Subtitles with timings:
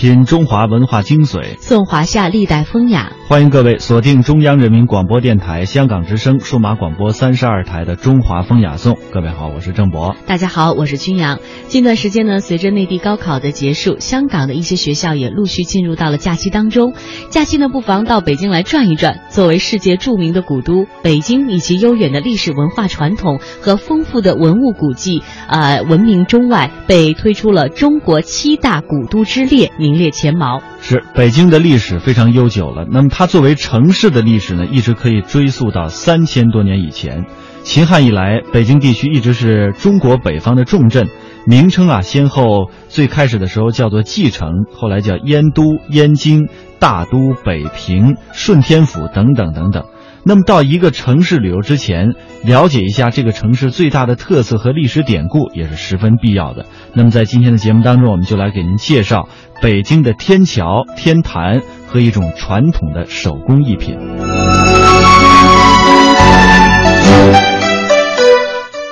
[0.00, 3.12] 品中华文化精髓，颂华夏历代风雅。
[3.30, 8.94] 欢迎各位锁定中央人民广播电台香港之声数码广播三十二台的《中华风雅颂》。
[9.12, 10.16] 各位好，我是郑博。
[10.26, 11.38] 大家好，我是君阳。
[11.68, 16.92] 近段时间呢，随着内地高考的结束，香港的一些学校也陆续进入到了假期当中。
[17.28, 19.20] 假期呢，不妨到北京来转一转。
[19.28, 30.60] 作为世界著名的古都，北京以其悠远的历史文化传统和丰富的文物古迹，呃，闻名中外，被推出了中国七大古都之列，名列前茅。
[30.82, 32.86] 是北京的历史非常悠久了。
[32.90, 37.26] 那么它它作为城市的历史呢，一直可以追溯到三千多年以前。
[37.64, 41.06] 秦汉以来，北京地区一直是中国北方的重镇，
[41.46, 46.48] 名称啊，先后最开始的时候叫做蓟城，后来叫燕都、燕京、
[46.78, 49.84] 大都、北平、顺天府等等等等。
[50.22, 56.66] 那么到一个城市旅游之前，了解一下这个城市最大的特色和历史典故也是十分必要的。
[56.94, 59.28] 那么在今天的节目当中，我们就来给您介绍
[59.62, 63.94] 北京的天桥、天坛和一种传统的手工艺品。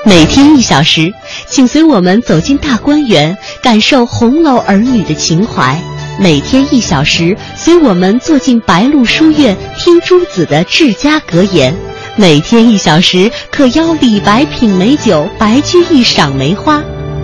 [0.05, 1.11] 每天一小时，
[1.49, 5.81] 请随我们走进大观园，感受红楼儿女的情怀。
[6.21, 11.75] 每天一小时，随我们坐进白鹿书院，听朱子的治家格言。
[12.17, 16.83] 每天一小时，可邀李白品美酒，白居易赏梅花。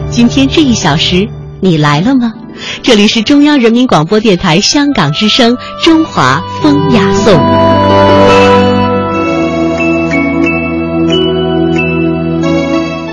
[0.08, 1.28] 今天这一小时，
[1.60, 2.32] 你来了吗？
[2.82, 7.34] 这里是中央人民广播电台香港之声《中华风雅颂》。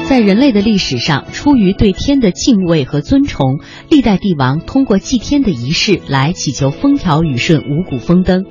[0.08, 8.44] 在人类的历史上，出于对天的敬畏和尊崇，历代帝王通过祭天的仪式来祈求风调雨顺、五谷丰登。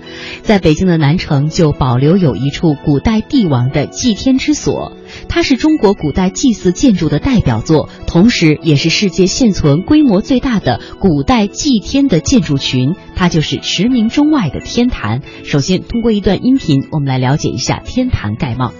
[0.43, 4.93] 在北京的南城就保留有一处古代帝王的祭天之所，
[5.33, 12.97] 它是中国古代祭祀建筑的代表作，同时也是世界现存规模最大的古代祭天的建筑群。
[13.15, 15.23] 它就是驰名中外的天坛。
[15.45, 18.73] 首先，通过一段音频，我们来了解一下天坛概貌。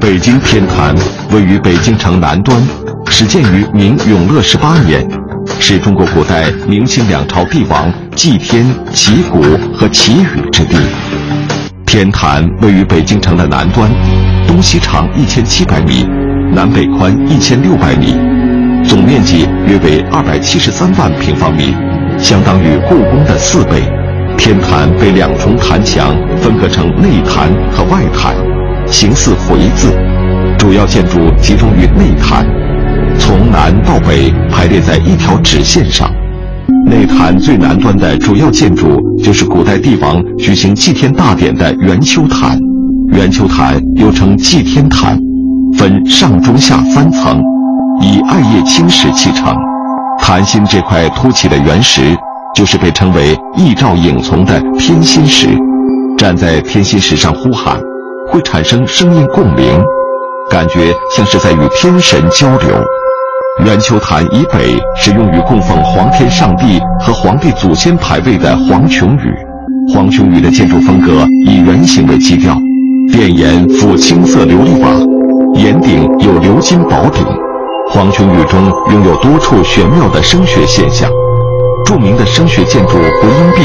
[0.00, 0.94] 北京天坛
[1.32, 2.56] 位于北京城南端，
[3.08, 5.04] 始建于明永乐十八年，
[5.58, 9.42] 是中国古代明清两朝帝王祭天、祈谷
[9.74, 10.76] 和祈雨之地。
[11.84, 13.90] 天坛位于北京城的南端，
[14.50, 16.04] 东西长一千七百米，
[16.52, 18.16] 南北宽一千六百米，
[18.82, 21.72] 总面积约为二百七十三万平方米，
[22.18, 23.84] 相当于故宫的四倍。
[24.36, 28.34] 天坛被两重坛墙分隔成内坛和外坛。
[28.88, 29.96] 形似回字，
[30.58, 32.44] 主要建筑集中于内坛，
[33.20, 36.12] 从南到北排列在一条直线上。
[36.86, 42.58] 内坛最南端的主要建筑就是古代帝王举行祭天大典的圆丘坛。
[43.12, 45.18] 圆丘坛又称祭天坛，
[45.76, 47.40] 分上中下三层，
[48.00, 49.54] 以艾叶青石砌成。
[50.18, 52.16] 坛心这块凸起的圆石，
[52.54, 55.48] 就是被称为一照影从的天心石。
[56.16, 57.80] 站在天心石上呼喊。
[58.30, 59.64] 会产生声音共鸣，
[60.48, 62.80] 感觉像是在与天神交流。
[63.66, 69.34] 圆丘坛以北是用于供奉皇天上帝和皇帝祖先牌位的黄琼宇。
[69.92, 72.56] 黄琼宇的建筑风格以圆形为基调，
[73.20, 74.88] 殿檐覆青色琉璃瓦，
[75.52, 77.22] 檐顶有鎏金宝顶。
[77.90, 78.58] 黄琼宇中
[78.90, 81.06] 拥有多处玄妙的声学现象，
[81.84, 83.60] 著名的声学建筑回音壁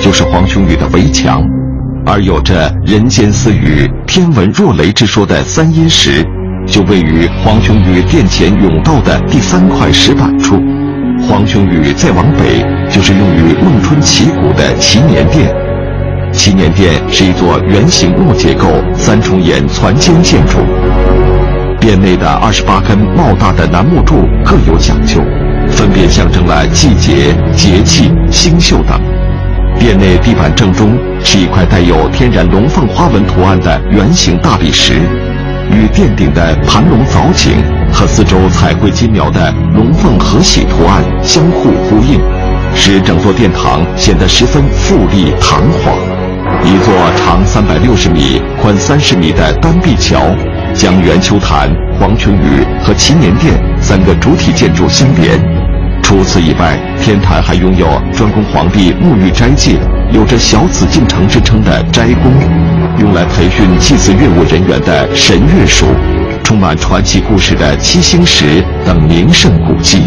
[0.00, 1.42] 就是黄琼宇的围墙。
[2.06, 6.24] 而有着“人间私语，天文若雷”之说的三阴石，
[6.64, 10.54] 就位于黄琼宇殿前甬道的第三块石板处。
[11.28, 15.52] 黄琼宇再往北，就是用于孟春祈谷的祈年殿。
[16.42, 20.56] 祈年殿是一座圆形木结构三重檐攒尖建筑，
[21.78, 25.20] 殿内的二十八根茂大的楠木柱各有讲究，
[25.68, 28.98] 分别象征了季节、节气、星宿等。
[29.78, 34.94] 殿内地板正中是一块带有天然龙凤花纹图案的圆形大理石，
[35.70, 37.52] 与殿顶的盘龙藻井
[37.92, 42.18] 和四周彩绘金描的龙凤合喜图案相互呼应，
[42.74, 46.19] 使整座殿堂显得十分富丽堂皇。
[46.62, 50.20] 一座长三百六十米、宽三十米的单壁桥，
[50.74, 55.40] 将圆丘坛、黄琼宇和祈年殿三个主体建筑相连。
[56.02, 59.78] 除此以外，天坛还拥有专供皇帝沐浴斋戒、
[60.12, 62.30] 有着“小紫禁城”之称的斋宫，
[62.98, 65.86] 用来培训祭祀乐务人员的神乐署，
[66.44, 70.02] 充满传奇故事的七星石等名胜古迹。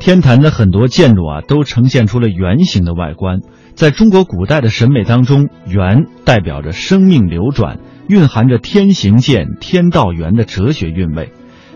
[0.00, 3.40] 天坛的很多建筑啊，都呈现出了圆形的外观。
[3.74, 7.78] 在中国古代的审美当中，圆代表着生命流转。
[8.08, 11.32] 蕴含着天行健、天道圆的哲学韵味。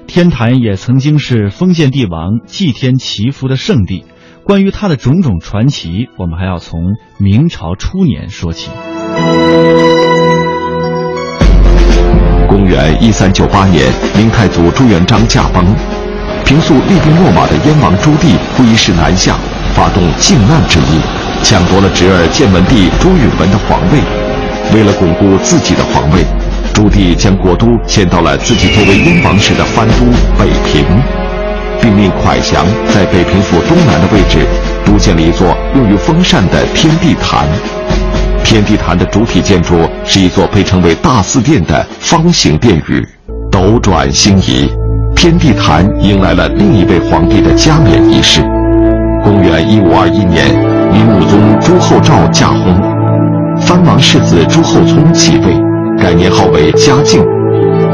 [0.07, 4.07] 天坛也曾经是封建帝王祭天祈福的圣地。
[4.43, 8.71] 关于它的种种传奇，我们还要从明朝初年说起。
[12.49, 13.85] 公元一三九八年，
[14.17, 15.65] 明太祖朱元璋驾崩，
[16.45, 19.35] 平素厉兵秣马的燕王朱棣不一时南下，
[19.75, 21.01] 发动靖难之役，
[21.43, 23.99] 抢夺了侄儿建文帝朱允文的皇位。
[24.75, 26.25] 为了巩固自己的皇位，
[26.75, 30.05] 朱棣将国都迁到了自己作为燕王时的藩都
[30.39, 30.85] 北平。
[31.81, 32.65] 并命蒯祥
[32.95, 34.47] 在北平府东南的位置
[34.87, 37.47] 督建了一座用于封禅的天地坛。
[38.43, 43.07] 天地坛的主体建筑是一座被称为大祀殿的方形殿宇。
[43.51, 44.69] 斗转星移，
[45.15, 48.43] 天地坛迎来了另一位皇帝的加冕仪式。
[49.23, 50.45] 公元一五二一年，
[50.93, 55.55] 明武宗朱厚照驾崩，藩王世子朱厚熜继位，
[55.97, 57.25] 改年号为嘉靖。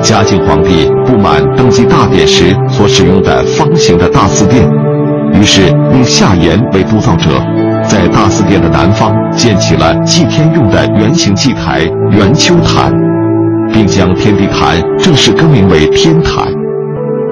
[0.03, 4.69] 嘉靖皇帝不满登基大典时所使用的方形的大祀殿，
[5.33, 7.31] 于是命夏言为督造者，
[7.87, 12.93] 在大祀殿的南方建起了祭天用的圆形祭台圆丘坛，
[13.73, 16.60] 并将天地坛正式更名为天坛。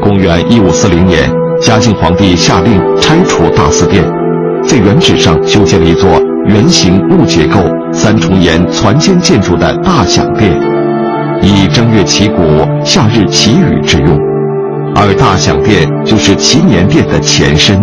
[0.08, 4.02] 公元一五四零年，嘉靖皇帝下令拆除大祀殿，
[4.66, 6.08] 在原址上修建了一座
[6.46, 7.60] 圆形木结构
[7.92, 10.50] 三重檐攒尖建筑的大享殿。
[11.42, 12.42] 以正月祈谷、
[12.82, 14.18] 夏日祈雨之用，
[14.96, 17.78] 而大享殿就是祈年殿的前身。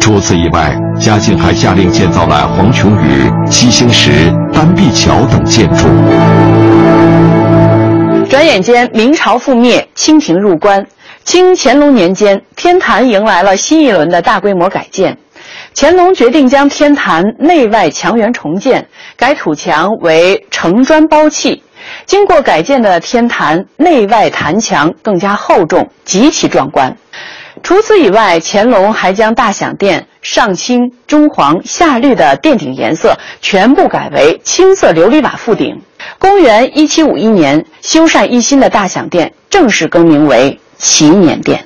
[0.00, 4.10] 除此以外，嘉靖还下令建造了黄琼宇、七星石、
[4.52, 5.86] 丹碧桥等建筑。
[8.28, 10.84] 转眼间，明朝覆灭，清廷入关。
[11.24, 15.16] 清乾隆年间，天坛迎来了新一轮的大规模改建。
[15.74, 18.86] 乾隆决定将天坛内外墙垣重建，
[19.16, 21.62] 改土墙为城砖包砌。
[22.04, 26.94] 经过改建的天坛内外坛墙更加厚重，极其壮观。
[27.62, 35.80] 除此以外，乾隆还将大享殿上青、中黄、下绿的殿顶颜色全部改为青色琉璃瓦覆顶。
[36.18, 41.58] 公元一七五一年，修缮一新的大享殿正式更名为祈年殿。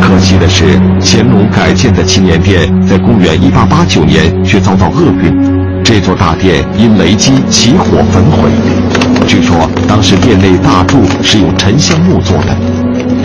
[0.00, 5.84] 可惜的是，乾隆改建的祈年殿在公元一八八九年却遭到厄运。
[5.84, 8.48] 这座大殿因雷击起火焚毁。
[9.26, 12.56] 据说当时殿内大柱是用沉香木做的，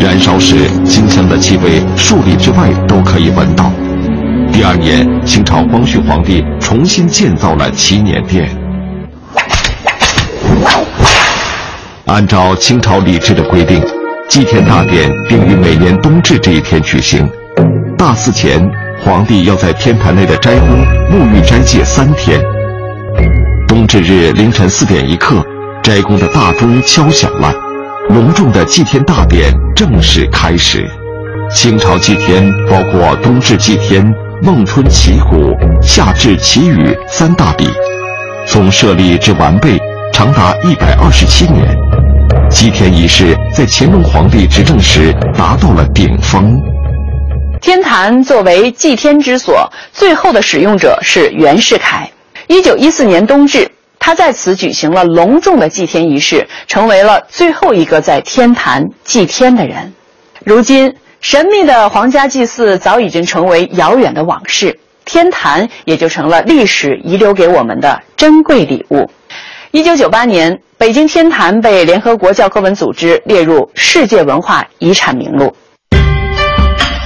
[0.04, 3.72] 燃烧时清香的气味数里之外都可以闻到。
[4.52, 8.50] 第二年，清朝光绪皇帝重新建造了祈年殿。
[12.12, 13.82] 按照清朝礼制的规定，
[14.28, 17.26] 祭天大典定于每年冬至这一天举行。
[17.98, 18.70] 大祀前。
[19.04, 20.70] 皇帝要在天坛内的斋宫
[21.10, 22.40] 沐浴斋戒三天。
[23.68, 25.44] 冬至日凌晨四点一刻，
[25.82, 27.52] 斋宫的大钟敲响了，
[28.10, 30.88] 隆重的祭天大典正式开始。
[31.52, 34.06] 清朝祭天包括冬至祭天、
[34.44, 37.68] 孟春祈谷、夏至祈雨三大礼，
[38.46, 39.80] 从设立至完备
[40.12, 41.66] 长达一百二十七年。
[42.50, 46.56] 祭天仪式在乾隆皇帝执政时达到了顶峰。
[47.62, 52.10] 天坛作为祭天之所，最后的使用者是袁世凯。
[52.48, 53.70] 一九一四年冬至，
[54.00, 59.94] 他在此举行了隆重的祭天仪式，成为了最后一个在天坛祭天的人。
[60.44, 69.10] 如今，神秘的皇家祭祀早已经成为遥远的往事，天坛也就成了历史遗留给我们的珍贵礼物。
[69.74, 75.56] 一九九八年，北京天坛被联合国教科文组织列入世界文化遗产名录。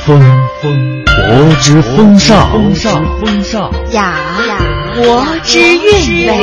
[0.03, 0.19] 风
[0.60, 2.36] 风，国之风尚；
[3.91, 4.15] 雅
[4.48, 4.57] 雅，
[4.95, 6.39] 国之韵味。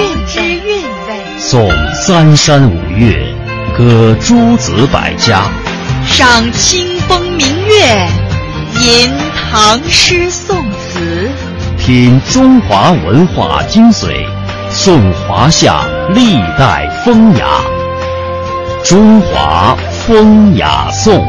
[1.38, 3.26] 颂三山五岳，
[3.76, 5.42] 歌诸子百家，
[6.06, 8.06] 赏清风明月，
[8.80, 9.12] 吟
[9.50, 11.28] 唐诗宋词，
[11.76, 14.24] 品中华文化精髓，
[14.74, 17.46] 颂华夏历代风雅。
[18.82, 19.76] 中华
[20.06, 21.22] 风雅颂。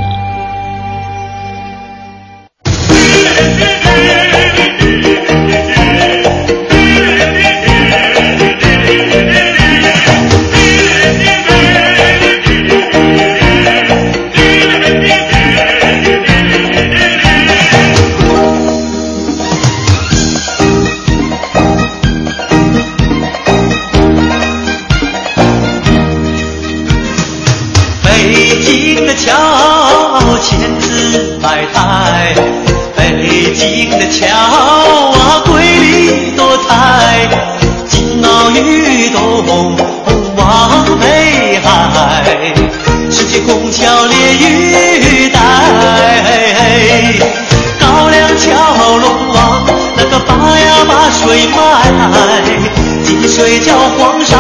[32.96, 37.28] 北京的桥啊，瑰丽多彩，
[37.88, 39.46] 金鳌玉洞
[40.36, 41.70] 望北海，
[43.12, 43.40] 世界。
[43.42, 45.40] 拱桥连玉带，
[47.80, 49.66] 高粱桥龙王
[49.98, 51.58] 那个把呀把水卖，
[53.04, 54.40] 金水叫皇上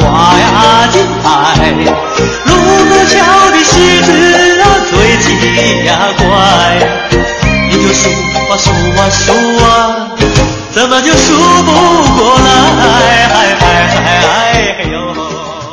[0.00, 1.26] 挂呀金牌。
[9.10, 9.32] 数
[9.64, 10.16] 啊，
[10.70, 11.72] 怎么就数不
[12.16, 13.20] 过来？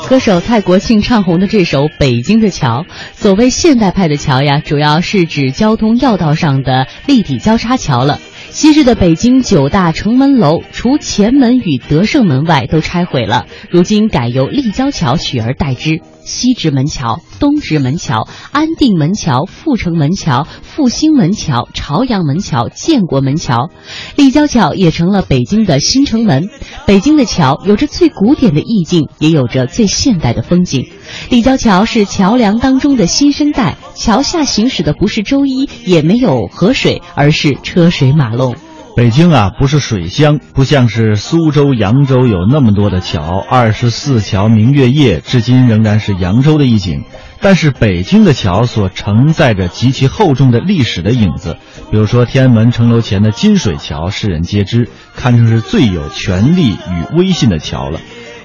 [0.10, 8.17] 歌手蔡国庆唱红的这首《北京的桥》，所谓现代派的桥呀，主要是指交通要道上的立体交叉桥了。
[8.50, 16.00] 昔日的北京九大城门楼，除前门与德胜门外都拆毁了，如今改由立交桥取而代之。
[16.28, 23.72] 西直门桥、东直门桥、安定门桥、阜成门桥、复兴门桥、朝阳门桥、建国门桥，
[24.18, 26.50] 立交桥也成了北京的新城门。
[26.86, 30.90] 北京的桥有着最古典的意境，也有着最现代的风景。
[31.30, 38.56] 立交桥是桥梁当中的新生代，桥下行驶的不是周一，也没有河水，而是车水马龙。
[38.98, 47.04] 北京啊，不是水乡，不像是苏州、扬州有那么多的桥，二十四桥明月夜，至今仍然是扬州的一景。
[47.39, 51.58] 但是北京的桥所承载着极其厚重的历史的影子，
[51.92, 58.00] 比如说天安门城楼前的金水桥，世人皆知，堪称是最有权力与威信的桥了。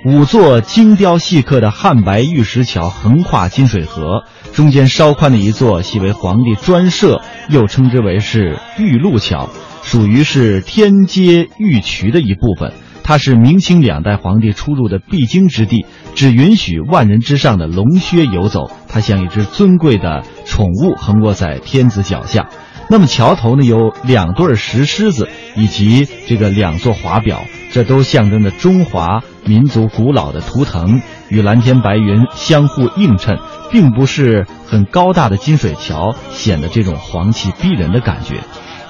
[0.05, 9.49] 五座精雕细刻的汉白玉石桥横跨金水河，中间稍宽的一座系为皇帝专设，又称之为是玉露桥。
[9.93, 12.73] 属于是天街玉渠的一部分，
[13.05, 15.85] 它是明清两代皇帝出入的必经之地，
[16.15, 18.71] 只允许万人之上的龙靴游走。
[18.89, 22.49] 它像一只尊贵的宠物横卧在天子脚下。
[22.89, 33.37] 那么桥头呢有两对石狮子以及这个两座华表，这都象征着中华民族古老的图腾与蓝天白云相互映衬，
[33.71, 38.37] 并不是很高大的金水桥显得这种皇气逼人的感觉。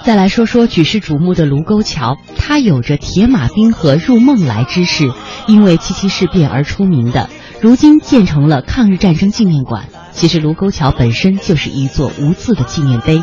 [0.04, 5.12] 再来说说举世瞩目的卢沟桥，它有着“铁马冰河入梦来”之势，
[5.46, 7.30] 因为七七事变而出名的，
[7.60, 9.84] 如今建成了抗日战争纪念馆。
[10.12, 13.22] 其实卢沟桥本身就是一座无字的纪念碑。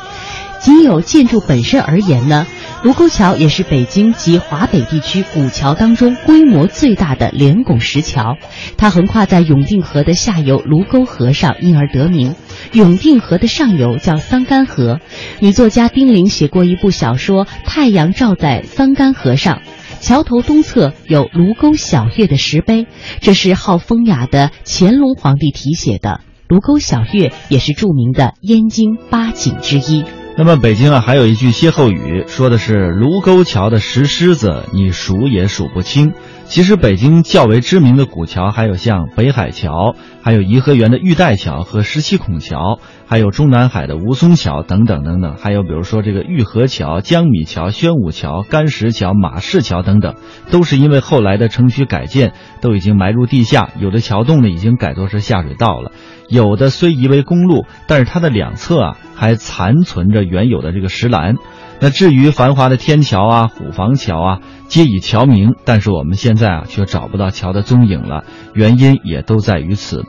[0.61, 2.47] 仅有建筑本身而言呢，
[2.83, 8.35] 卢沟桥也是北京及华北地区古桥当中规模最大的连拱石桥。
[8.77, 12.35] 它横跨在永定河的下游卢沟河上，因而得名。
[12.73, 14.99] 永定河的上游叫桑干河。
[15.39, 19.61] 女作家丁玲写过一部小说《太阳照在桑干河上》，
[20.05, 22.87] 桥头东侧有卢沟晓月的石碑，
[23.21, 26.21] 这是好风雅的乾隆皇帝题写的。
[26.47, 30.03] 卢沟晓月也是著名的燕京八景之一。
[30.37, 36.13] 那么北京啊，还有一句歇后语，说的是卢沟桥的石狮子，你数也数不清。
[36.49, 45.35] 其实北京较为知名的古桥还有像北海桥，还有颐和园的玉带桥和十七孔桥，还有中南海的吴淞桥等等等等。
[45.37, 50.15] 还有比如说这个玉河桥、江米桥、宣武桥、干石桥、马市桥等等，
[50.49, 55.91] 都是因为后来的城区改建，都已经埋入地下，有的桥洞呢已经改作是下水道了。
[56.29, 61.35] 有的虽移为公路，但是它的两侧啊还残存着原有的这个石栏。
[61.81, 68.25] 那至于繁华的天桥啊、虎坊桥啊，皆以桥名，但是我们现在啊却找不到桥的踪影了。
[68.53, 70.05] 原因也都在于此。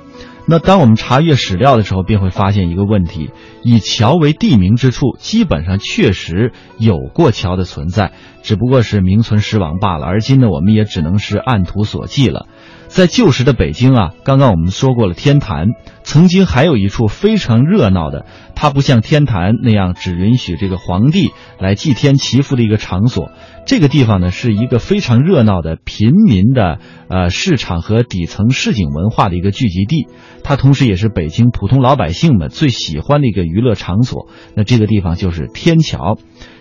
[0.47, 3.31] 那当我们查阅史料的时候，便会发现一个问题：
[3.63, 8.13] 以桥为地名之处，基本上确实有过桥的存在，
[8.43, 10.07] 只不过是名存实亡罢了。
[10.07, 12.47] 而今呢，我们也只能是按图索骥了。
[12.89, 15.69] 在旧时的北京啊，刚刚我们说过了天坛，
[16.03, 18.27] 曾经还有一处非常热闹的，
[18.57, 23.31] 它不像天坛那样只允许这个皇帝来祭天祈福的一个场所。
[23.65, 30.09] 这个地方呢，是一个非常热闹的平民的呃市场和底层市井文化的一个聚集地，
[30.43, 34.29] 它同时也是北京普通老百姓们最喜欢的一个娱乐场所。
[34.55, 36.17] 那这个地方就是天桥。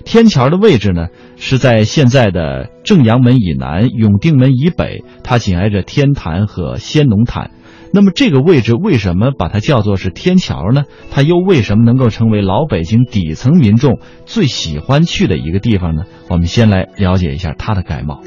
[0.06, 7.52] 天桥的位置呢，是在现在的正阳门以南、永定门以北，它紧挨着天坛和先农坛。
[7.92, 10.84] 那么这个位置为什么把它叫做是天桥呢？
[11.12, 16.04] 它又为什么能够成为老北京底层民众最喜欢去的一个地方呢？
[16.30, 18.22] 我们先来了解一下它的概貌。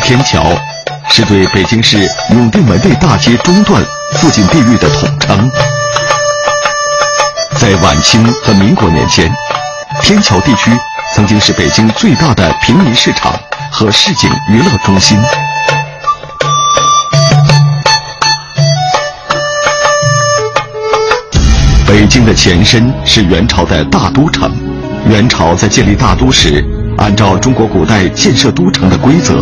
[0.00, 0.42] 天桥。
[1.10, 3.80] 是对北京市永定门内大街中段
[4.14, 5.48] 附近地域的统称。
[7.60, 9.30] 在晚清和民国年间，
[10.02, 10.72] 天桥地区
[11.14, 13.32] 曾经是北京最大的平民市场
[13.70, 15.16] 和市井娱乐中心。
[21.86, 24.50] 北京的前身是元朝的大都城。
[25.06, 26.64] 元朝在建立大都时，
[26.98, 29.34] 按照中国古代建设都城的规则，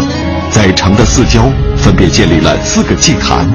[0.52, 3.50] 在城的四郊分别建立了四个祭坛，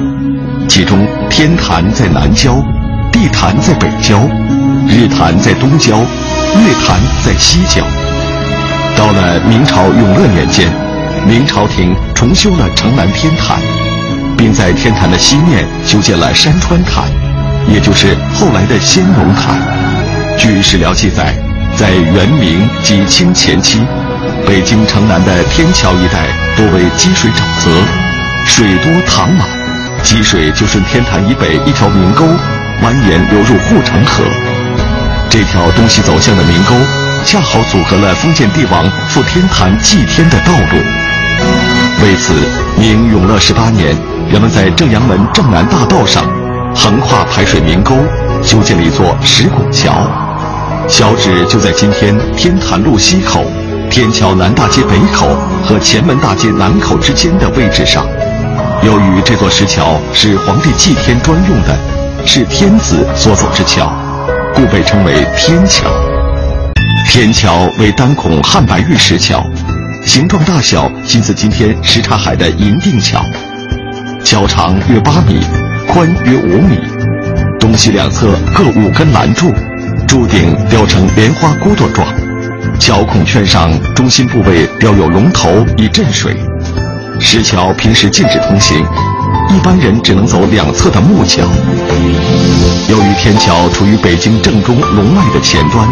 [0.68, 2.60] 其中天坛在南郊，
[3.12, 4.18] 地坛在北郊，
[4.88, 7.82] 日坛在东郊，月坛在西郊。
[8.96, 10.68] 到了明朝永乐年间，
[11.26, 13.58] 明朝廷重修了城南天坛，
[14.36, 17.04] 并在天坛的西面修建了山川坛，
[17.72, 19.56] 也就是后来的先农坛。
[20.36, 21.34] 据史料记载。
[21.76, 23.78] 在元明及清前期，
[24.44, 26.26] 北京城南的天桥一带
[26.58, 27.70] 多为积水沼泽，
[28.44, 29.46] 水多塘满，
[30.02, 32.24] 积水就顺天坛以北一条明沟
[32.82, 34.24] 蜿蜒流入护城河。
[35.30, 36.74] 这条东西走向的明沟，
[37.24, 40.82] 恰好阻隔了封建帝王赴天坛祭天的道路。
[42.02, 42.34] 为此，
[42.76, 43.96] 明永乐十八年，
[44.28, 46.24] 人们在正阳门正南大道上，
[46.74, 47.94] 横跨排水明沟，
[48.42, 49.94] 修建了一座石拱桥。
[50.88, 53.44] 小址就在今天天坛路西口、
[53.98, 55.26] 天桥南大街北口
[55.64, 58.06] 和前门大街南口之间的位置上。
[58.84, 61.76] 由于这座石桥是皇帝祭天专用的，
[62.24, 63.92] 是天子所走之桥，
[64.54, 65.90] 故被称为天桥。
[67.08, 69.44] 天桥为单孔汉白玉石桥，
[70.06, 73.20] 形状大小近似今天什刹海的银锭桥。
[74.24, 75.40] 桥长约八米，
[75.88, 76.78] 宽约五米，
[77.58, 79.52] 东西两侧各五根栏柱。
[80.06, 82.06] 柱顶雕成莲花骨朵状，
[82.78, 86.36] 桥孔圈上中心部位雕有龙头以镇水。
[87.20, 88.78] 石桥平时禁止通行，
[89.50, 91.42] 一般人只能走两侧的木桥。
[92.88, 95.86] 由于天桥处于北京正中龙脉的前端，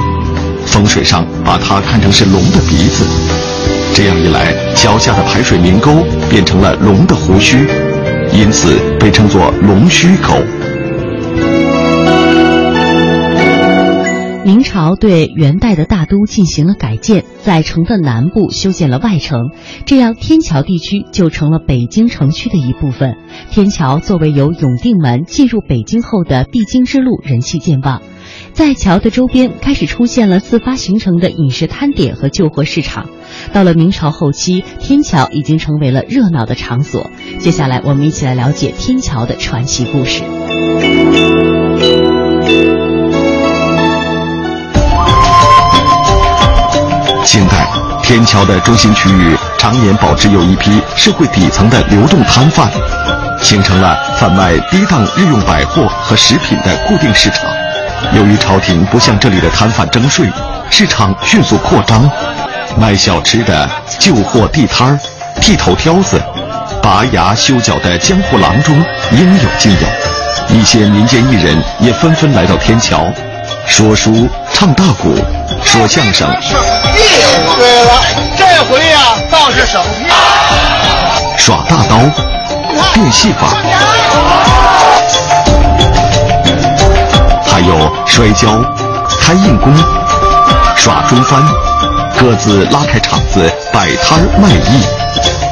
[0.64, 3.04] 风水上把它看成是龙的鼻子，
[3.92, 7.66] 这样一来，桥下的排水明沟变成了龙的胡须，
[8.32, 10.34] 因此被称作龙须沟。
[14.46, 19.50] 明朝对元代的大都进行了改建，在城的南部修建了外城，
[19.86, 23.16] 这样天桥地区就成了北京城区的一部分。
[23.50, 28.02] 天桥作为由永定门进入北京后的必经之路，人气健旺。
[28.52, 33.08] 在桥的周边开始出现了自发形成的饮食摊点和旧货市场。
[33.52, 37.10] 到了明朝后期，天桥已经成为了热闹的场所。
[37.40, 40.22] 接下来，我们一起来了解天桥的传奇故事。
[47.36, 47.68] 清代
[48.02, 52.66] 天桥的中心区域常年保持有一批社会底层的流动摊贩，
[53.42, 57.40] 形成了贩卖低档日用百货和食品的固定市场。
[58.14, 60.26] 由于朝廷不向这里的摊贩征税，
[60.70, 62.10] 市场迅速扩张。
[62.78, 63.68] 卖小吃的、
[63.98, 64.98] 旧货地摊儿、
[65.38, 66.18] 剃头挑子、
[66.82, 68.74] 拔牙修脚的江湖郎中
[69.12, 70.56] 应有尽有。
[70.56, 73.06] 一些民间艺人也纷纷来到天桥，
[73.66, 75.14] 说书、唱大鼓。
[75.64, 76.28] 说相声，
[77.56, 78.02] 对了，
[78.36, 80.06] 这回呀倒是省屁。
[81.36, 81.98] 耍大刀，
[82.94, 83.48] 变戏法，
[87.44, 88.48] 还有摔跤、
[89.20, 89.74] 开硬功、
[90.76, 91.42] 耍中翻，
[92.16, 94.84] 各自拉开场子摆摊卖艺。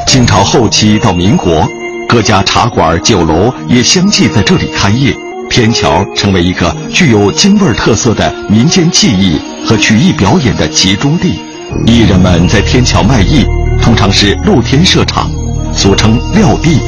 [0.07, 1.67] 清朝后期到民国，
[2.07, 5.13] 各家茶馆、酒楼也相继在这里开业。
[5.49, 11.39] 天桥成为一个具有京味特色的民间技艺和曲艺表演的集中地。
[11.85, 13.45] 艺人们在天桥卖艺，
[13.81, 15.29] 通常是露天设场，
[15.73, 16.79] 俗称撂地。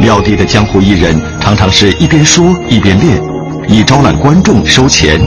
[0.00, 3.20] 撂地的江湖艺人常常是一边说一边练，
[3.68, 5.20] 以招揽观众收钱。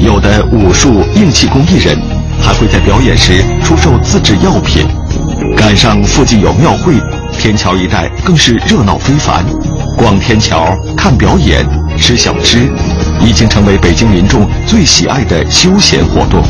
[0.00, 1.96] 有的武术硬气功艺人
[2.40, 4.86] 还会在表演时出售自制药品。
[5.56, 6.94] 赶上附近有庙会，
[7.32, 9.44] 天桥一带更是热闹非凡。
[9.96, 11.64] 逛天桥、看表演。
[11.96, 12.70] 吃小吃，
[13.20, 16.42] 已经成为北京民众最喜爱的休闲活动。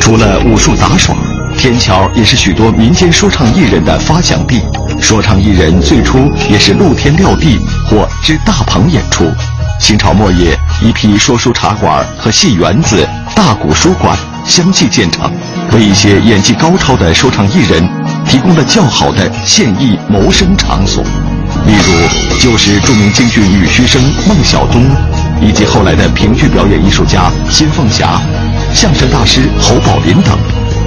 [0.00, 1.14] 除了武术杂耍，
[1.56, 4.60] 天桥也是许多民间说唱艺人的发祥地。
[5.00, 9.24] 说唱艺人最初也是露天撂地或支大棚演出。
[9.80, 15.30] 清朝末叶，一批说书茶馆和戏园子、大鼓书馆相继建成，
[15.72, 17.88] 为一些演技高超的说唱艺人
[18.26, 21.04] 提供了较好的现役谋生场所。
[21.66, 24.84] 例如，就是著名京剧女须生孟小冬，
[25.40, 28.20] 以及后来的评剧表演艺术家辛凤霞、
[28.74, 30.38] 相声大师侯宝林等，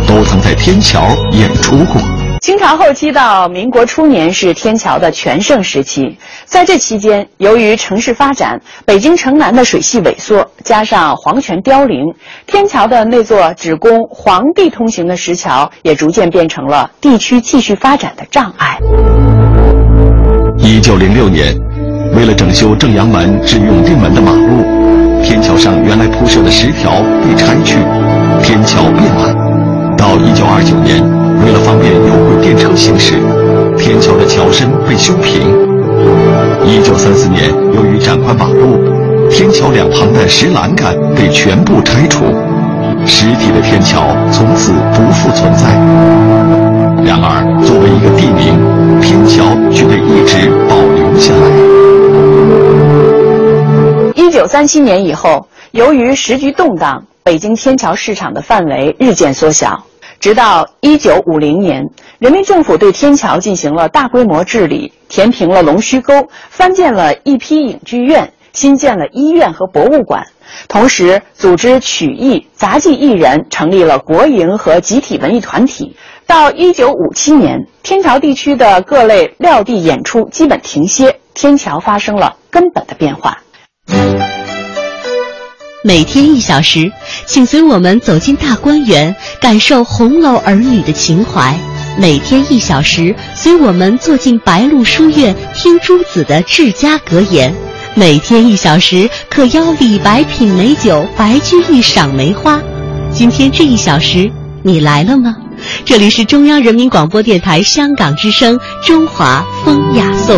[0.07, 2.01] 都曾在天桥演出过。
[2.41, 12.03] 清朝后期到民国初年是天桥的全盛时期，在这期间，由于城市发展，北京城南的水系萎缩，加上皇权凋零，
[12.47, 18.79] 天桥的那座只供皇帝通行的石桥，也逐渐变成了地区继续发展的障碍。
[20.71, 21.53] 一九零六年，
[22.15, 24.63] 为了整修正阳门至永定门的马路，
[25.21, 27.75] 天桥上原来铺设的石条被拆去，
[28.41, 29.35] 天桥变矮。
[29.97, 31.03] 到一九二九年，
[31.43, 33.15] 为了方便有轨电车行驶，
[33.77, 35.43] 天桥的桥身被修平。
[36.65, 38.79] 一九三四年，由于展宽马路，
[39.29, 42.23] 天桥两旁的石栏杆被全部拆除，
[43.05, 45.67] 实体的天桥从此不复存在。
[47.03, 48.55] 然而，作为一个地名，
[49.01, 50.47] 天桥却被一直
[51.21, 51.49] 下来。
[54.15, 59.83] 一九三七年以后，由于时局动荡，北京天桥市场的范围日渐缩小。
[60.19, 61.83] 直到一九五零年，
[62.19, 70.23] 人民政府对天桥进行了大规模治理，填平了龙须沟，翻建了一批影剧院，新建了医院和博物馆，
[70.67, 75.95] 同时组织曲艺、杂技艺人，成立了国营和集体文艺团体。
[76.31, 83.37] 到一九五七年，天桥地区的各类撂地演出基本停歇，天桥发生了根本的变化。
[85.83, 86.89] 每天一小时，
[87.25, 91.53] 请随我们走进大观园，感受红楼儿女的情怀；
[91.99, 97.51] 每天一小时，随我们坐进白鹿书院，听朱子的治家格言；
[97.93, 102.57] 每天一小时，可邀李白品美酒，白居易赏梅花。
[103.11, 104.31] 今天这一小时，
[104.63, 105.35] 你来了吗？
[105.85, 108.57] 这里是中央人民广播电台香港之声
[108.87, 110.37] 《中华风雅颂》。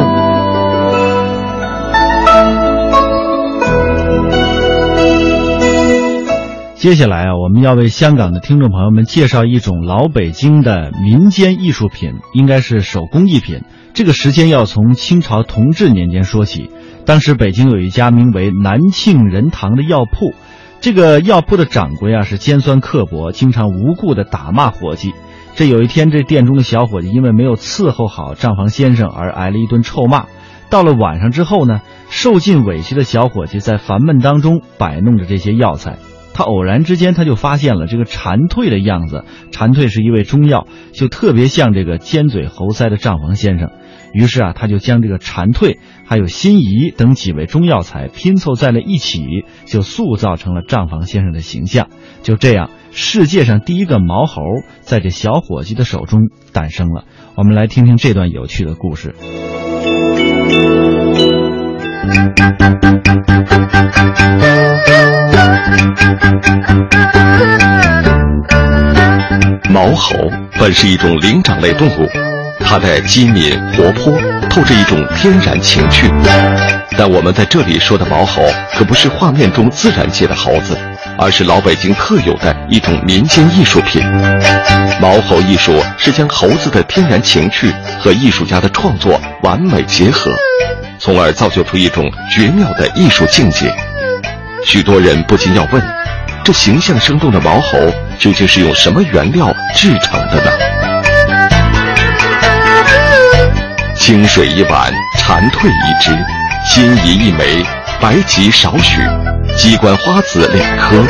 [6.75, 13.61] 接下来啊，我们要为香港的听众朋友们介绍一种老北京的民间艺术品，应该是手工艺品。
[13.93, 16.69] 这个时间要从清朝同治年间说起。
[17.05, 20.33] 当时北京有一家名为南庆仁堂的药铺，
[20.83, 25.13] 这个药铺的掌柜啊是尖酸刻薄，经常无故的打骂伙计。
[25.55, 30.25] 这有一天，这店中的小伙计因为没有伺候好账房先生而挨了一顿臭骂。
[30.69, 35.99] 到了晚上之后呢，受尽委屈的小伙计在烦闷当中摆弄着这些药材。
[36.33, 39.23] 他偶然之间，他就发现了这个蝉蜕的样子。
[39.51, 43.69] 蝉蜕是一味中药，就特别像这个尖嘴猴腮的账房先生。
[44.13, 51.87] 于是啊，他就将这个蝉蜕还有辛夷等几味中药材拼凑在了一起，就塑造成了账房先生的形象。
[52.21, 54.43] 就这样，世界上第一个毛猴
[54.81, 57.05] 在这小伙计的手中诞生了。
[57.35, 59.15] 我们来听听这段有趣的故事。
[69.69, 70.15] 毛猴
[70.59, 72.07] 本是一种灵长类动物，
[72.65, 74.17] 它的机敏活泼，
[74.49, 76.09] 透着一种天然情趣。
[76.97, 78.41] 但我们在这里说的毛猴，
[78.73, 80.77] 可不是画面中自然界的猴子，
[81.17, 84.03] 而是老北京特有的一种民间艺术品。
[85.01, 90.31] 毛猴艺术是将猴子的天然情趣和艺术家的创作完美结合，
[90.99, 93.73] 从而造就出一种绝妙的艺术境界。
[94.65, 95.83] 许多人不禁要问：
[96.43, 97.77] 这形象生动的毛猴
[98.19, 100.72] 究竟是用什么原料制成的呢？
[104.05, 106.11] 清水一碗，蝉蜕一只，
[106.67, 107.65] 辛夷一枚，
[108.01, 108.99] 白芨少许，
[109.57, 111.01] 鸡冠花子两颗。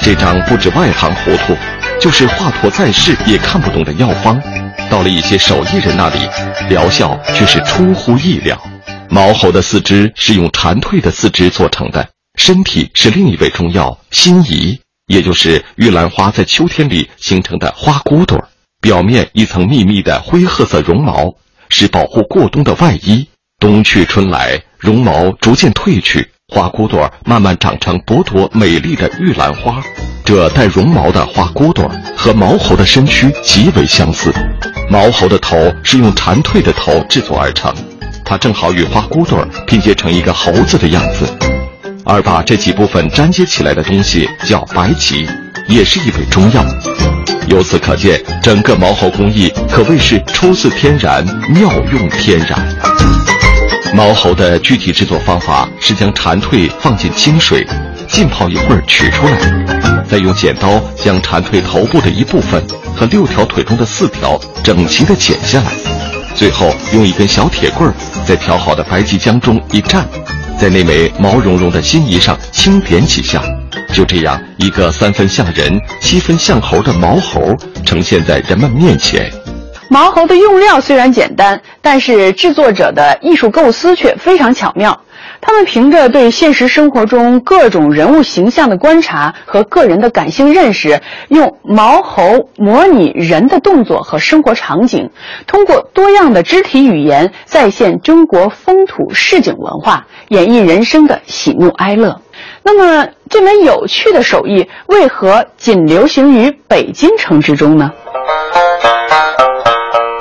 [0.00, 1.54] 这张不止外行糊涂，
[2.00, 4.40] 就是华佗在世也看不懂的药方，
[4.88, 6.26] 到了一些手艺人那里，
[6.70, 8.58] 疗效却是出乎意料。
[9.10, 12.08] 毛猴的四肢是用蝉蜕的四肢做成的。
[12.38, 18.48] 身体是另一味中药辛夷，也就是玉兰花在秋天里形成的花骨朵
[18.80, 21.34] 表面一层密密的灰褐色绒毛，
[21.68, 23.28] 是保护过冬的外衣。
[23.60, 29.82] 冬去春来，绒毛逐渐褪去，花骨朵慢慢长成朵朵美丽的玉兰花。
[30.24, 34.32] 这带绒毛的花骨朵和毛猴的身躯极为相似。
[34.88, 37.74] 毛猴的头是用蝉蜕的头制作而成，
[38.24, 41.26] 它正好与花骨朵拼接成一个猴子的样子。
[42.04, 45.26] 而把这几部分粘接起来的东西叫白芨，
[45.66, 46.64] 也是一味中药。
[47.48, 52.58] 由此可见，整个毛猴工艺可谓是出自天然，妙用天然。
[53.94, 57.66] 毛猴的具体制作方法是将蝉蜕放进清水，
[58.06, 62.62] 浸泡一会儿取出来，再用剪刀将蝉蜕头部的一部分
[62.94, 65.72] 和六条腿中的四条整齐地剪下来，
[66.34, 67.90] 最后用一根小铁棍
[68.26, 70.02] 在调好的白芨浆中一蘸。
[70.60, 73.40] 在那枚毛茸茸的心仪上轻点几下，
[73.98, 79.28] 就这样，一个三分像人、七分像猴的毛猴呈现在人们面前。
[79.88, 85.00] 毛猴的用料虽然简单，但是制作者的艺术构思却非常巧妙。
[85.40, 95.10] 他们凭着对现实生活中各种人物形象的观察和个人的感性认识，用毛猴模拟人的动作和生活场景，
[95.46, 102.20] 通过多样的肢体语言再现中国风土市井文化，演绎人生的喜怒哀乐。
[102.62, 107.92] 那么，这门有趣的手艺为何仅流行于北京城之中呢？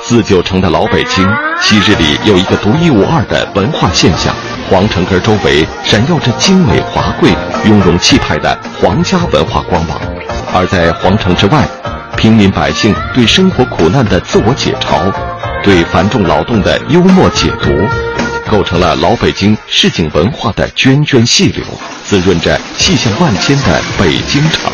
[0.08, 1.28] 自九城的老北京，
[1.62, 4.34] 昔日里有一个独一无二的文化现象。
[4.70, 7.30] 皇城根周围闪耀着精美华贵、
[7.66, 10.00] 雍容气派的皇家文化光芒，
[10.54, 11.68] 而在皇城之外，
[12.16, 15.12] 平民百姓对生活苦难的自我解嘲，
[15.62, 17.70] 对繁重劳动的幽默解读，
[18.50, 21.66] 构成了老北京市井文化的涓涓细流，
[22.06, 24.72] 滋润着气象万千的北京城。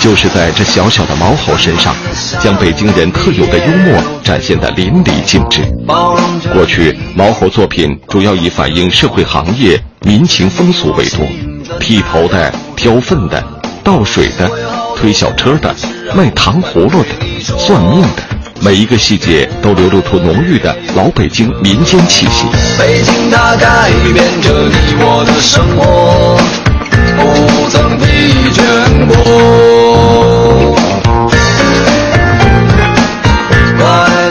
[0.00, 1.94] 就是在这小小的毛猴身上，
[2.40, 5.62] 将北京人特有的幽默展现得淋漓尽致。
[6.52, 11.26] 过去，毛猴作品主要以反映社会行业民情风俗为多，
[11.80, 13.42] 剃头的、挑粪的、
[13.82, 14.48] 倒水的、
[14.96, 15.74] 推小车的、
[16.14, 17.08] 卖糖葫芦的、
[17.40, 18.22] 算命的，
[18.60, 22.46] 每一个细节都流露出浓郁的老北京民间气息。
[22.78, 26.38] 北京它改变着你我的生活，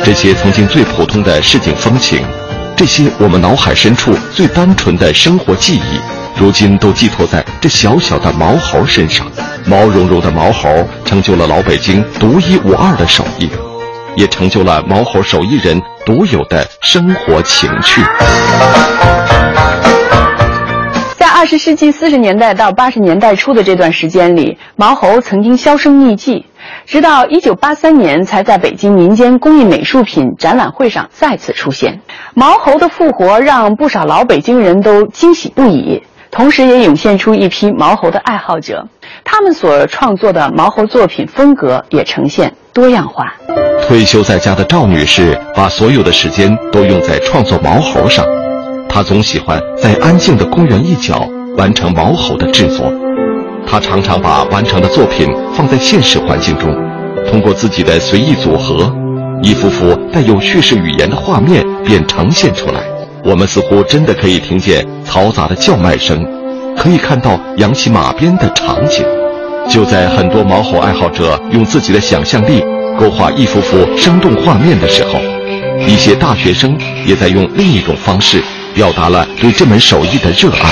[0.04, 2.21] 这些曾经最普通的市井风情，
[2.75, 5.99] 这些我们脑海深处最单纯的生活记忆，
[6.39, 9.25] 如今都寄托在这小小的毛猴身上。
[9.65, 13.49] 毛茸茸的毛猴成就了老北京独一无二的手艺，
[14.15, 18.01] 也成就了毛猴手艺人独有的生活情趣。
[21.38, 26.45] 二十世纪四十年代到八十年代初的这段时间里，毛猴曾经销声匿迹。
[26.86, 32.00] 直到一九八三年，才在北京民间工艺美术品展览会上再次出现。
[32.34, 38.88] 毛猴的复活让不少老北京人都惊喜不已，同时也涌现出一批毛猴的爱好者。
[39.26, 43.36] 他们所创作的毛猴作品风格也呈现多样化。
[43.86, 48.26] 退休在家的赵女士把所有的时间都用在创作毛猴上，
[48.95, 51.27] 他总喜欢在安静的公园一角
[51.58, 52.89] 完成毛猴的制作。
[53.67, 56.73] 他常常把完成的作品放在现实环境中，
[57.29, 58.89] 通过自己的随意组合，
[59.41, 62.84] 一幅幅带有叙事语言的画面便呈现出来。
[63.25, 66.25] 我们似乎真的可以听见嘈杂的叫卖声，
[66.77, 69.03] 可以看到扬起马鞭的场景。
[69.69, 72.63] 就在很多毛猴爱好者用自己的想象力
[72.97, 75.19] 勾画一幅幅生动画面的时候，
[75.86, 78.41] 一些大学生也在用另一种方式
[78.76, 80.70] 表达了对这门手艺的热爱。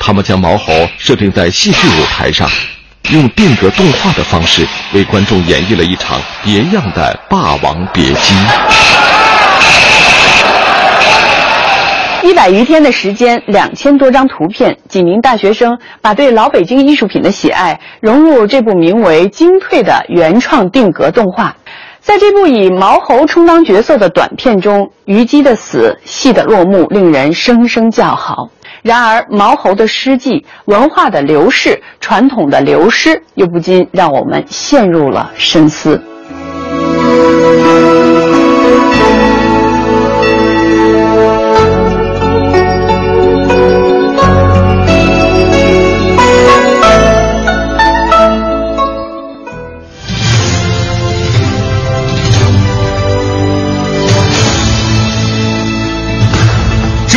[0.00, 2.50] 他们将毛猴设定在戏剧舞台上，
[3.10, 8.34] 用定格动画的方式为观众演绎了一场别样的《霸王别姬》。
[12.22, 21.56] 一百余天的时间，两千多张图片，几名大学生把对老北京艺术品的喜爱融入这部名为《精退》的原创定格动画。
[22.00, 28.50] 在这部以毛猴充当角色的短片中，虞姬的死、戏的落幕，令人声声叫好。
[28.82, 36.00] 然而，毛猴的诗迹、文化的流逝、传统的流失，又不禁让我们陷入了深思。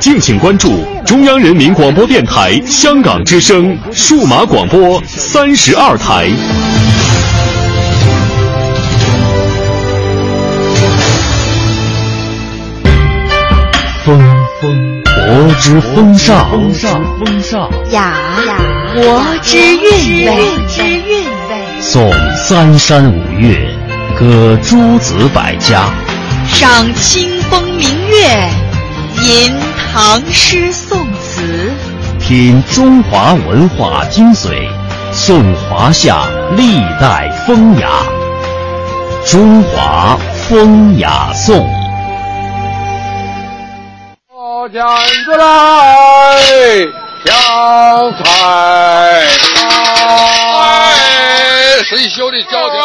[0.00, 6.28] 敬请关注中央人民广播电台香港之声数码广播三十二台。
[14.04, 14.18] 风
[14.60, 18.14] 风，国之风尚，风尚风尚，雅
[18.46, 18.56] 雅，
[18.94, 21.80] 国之韵味，之韵味。
[21.80, 23.68] 颂三山五岳，
[24.18, 25.82] 歌诸子百家，
[26.46, 28.48] 赏清风明月，
[29.22, 29.52] 吟
[30.00, 31.72] 唐诗宋词，
[32.20, 34.70] 品中华文化精髓，
[35.10, 36.22] 颂华夏
[36.56, 37.88] 历代风雅。
[39.26, 40.16] 中华
[40.48, 41.68] 风雅颂。
[44.72, 44.80] 剪
[45.24, 45.44] 子来，
[47.24, 47.34] 香
[48.22, 48.22] 菜
[50.60, 50.94] 哎，
[51.82, 52.78] 谁修的脚底？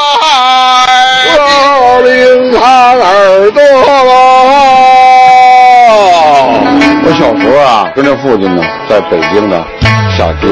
[1.38, 2.12] 我领
[2.60, 3.62] 他耳朵。
[7.06, 9.62] 我小时候啊，跟着父亲呢，在北京呢
[10.18, 10.48] 下街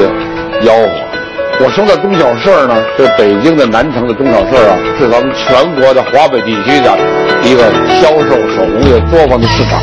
[0.60, 1.64] 吆喝。
[1.64, 6.98] 我生在中小市呢，这北京的南城的中小市啊，是咱们全国的华北地区的
[7.42, 7.64] 一个
[8.00, 9.80] 销售手工业作坊的市场。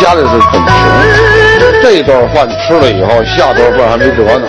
[0.00, 0.62] 家里是很穷，
[1.82, 4.46] 这顿饭吃了以后，下顿饭还没辙呢。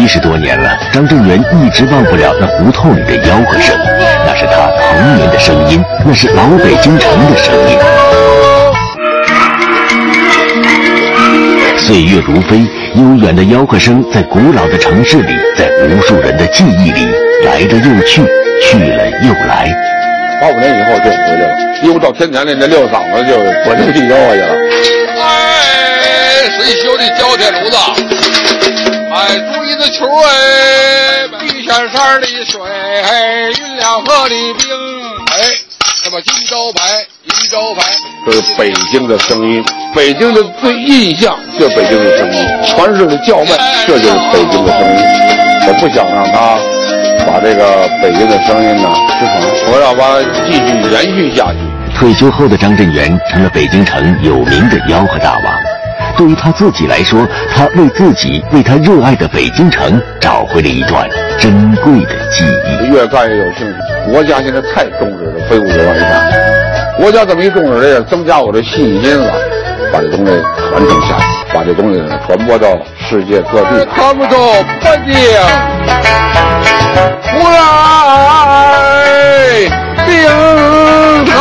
[0.00, 3.76] 七十多年了，张正元一直忘不了那胡同里的吆喝声，
[4.26, 7.78] 那是他童年的声音，那是老北京城的声音。
[11.76, 17.06] 岁月如飞，悠远的吆喝声在古老的城市里，在无数人的记忆里，
[17.44, 18.22] 来了又去，
[18.62, 19.70] 去了又来。
[20.40, 23.36] 八五年以后就回来了，因为到天坛里那六嗓子就
[23.68, 24.48] 我就去吆喝去了。
[25.20, 27.76] 哎，谁修的焦铁炉子？
[29.12, 32.60] 哎，竹叶子球哎，玉泉山的水，
[33.58, 34.70] 运两河的冰，
[35.32, 35.34] 哎，
[36.02, 37.82] 什么金招牌，银招牌，
[38.26, 43.50] 这是北京的声音，北京的最印象就是北京的声音，传世的叫卖，
[43.86, 45.02] 这就是北京的声音。
[45.66, 46.58] 我不想让他。
[47.26, 51.58] 把这个北京的声音呢失传，我要把它继续延续下去。
[51.94, 55.79] 退休后的张震元成了北京城有名的吆喝大王。
[56.16, 62.86] 对于他自己来说，他为自己、为他热爱的北京城找回了一段珍贵的记忆。
[62.92, 63.74] 越干越有兴趣。
[64.10, 66.30] 国家现在太重视了非物质文化遗产，
[66.98, 69.32] 国家这么一重视，这增加我的信心了，
[69.92, 70.32] 把这东西
[70.68, 72.68] 传承下去，把这东西传播到
[73.08, 73.84] 世界各地。
[73.94, 74.36] 扛不住
[74.82, 75.14] 北京。
[77.32, 77.54] 不来
[80.04, 80.10] 冰
[81.26, 81.38] 孩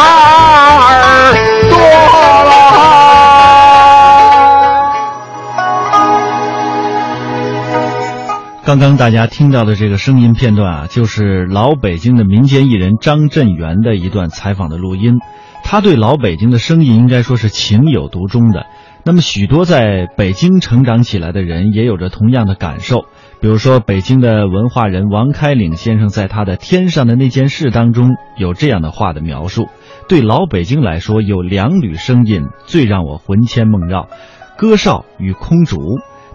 [8.69, 15.17] 刚刚大家听到的这个声音片段啊，就是老北京的民间艺人张振元的一段采访的录音。
[15.63, 18.67] 他对老北京的声音应该说是情有独钟的。
[19.03, 23.05] 那么，许多在北京成长起来的人也有着同样的感受。
[23.41, 29.67] 比如说，北京的文化人王开岭先生在他的《天上的那件事》当中有这样的话的描述：
[30.07, 34.09] 对老北京来说，有两缕声音最让我魂牵梦绕，
[34.59, 35.79] 歌哨与空竹。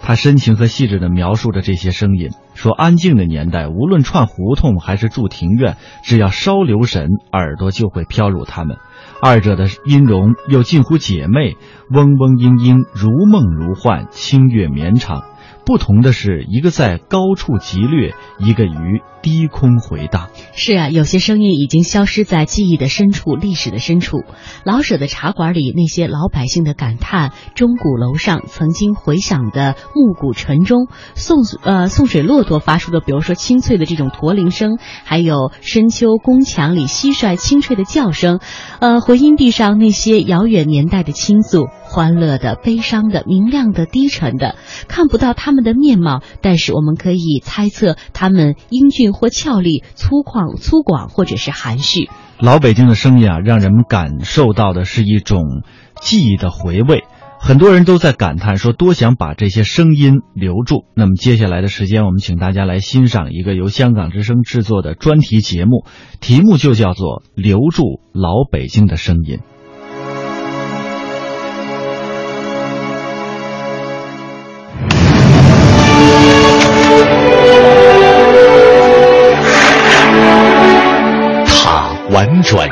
[0.07, 8.77] 他深情和细致地描述着这些声音，说：安静的年代，无论串胡同还是住庭院，只要稍留神，耳朵就会飘入他们。
[9.23, 11.57] 二者的音容又近乎姐妹，
[11.89, 15.25] 嗡嗡嘤嘤，如梦如幻，清越绵长。
[15.65, 20.29] 不同的是，一个在高处急掠，一个于低空回荡。
[20.53, 24.25] 是啊，有些声音已经消失在记忆的深处、历史的深处。
[24.65, 38.41] 老舍的茶馆里，那些老百姓的感叹；钟鼓楼上曾经回响的暮鼓晨钟；送呃送水骆驼发出的，比如说清脆的这种驼铃声，还有深秋宫墙里蟋蟀清脆的叫声，
[38.81, 41.69] 呃回音壁上那些遥远年代的倾诉。
[41.95, 44.57] 欢乐的、悲伤的、明亮的、低沉的，
[44.89, 52.11] 看不到他们的面貌，但是我们可以猜测他们英俊或俏丽、粗犷粗犷或者是含蓄。
[52.41, 55.63] 老北京的声音啊，让人们感受到的是一种
[56.01, 57.05] 记忆的回味。
[57.39, 60.87] 很多人都在感叹说，多想把这些声音留住。
[60.97, 65.85] 那么接下来的时间，我们请大家来欣赏一个由香港之声制作的专题节目，
[66.21, 69.37] 题目就叫做《留住老北京的声音》。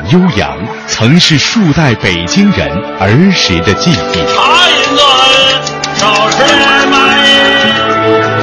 [0.09, 2.65] 悠扬，曾是数代北京人
[2.97, 3.95] 儿时的记忆。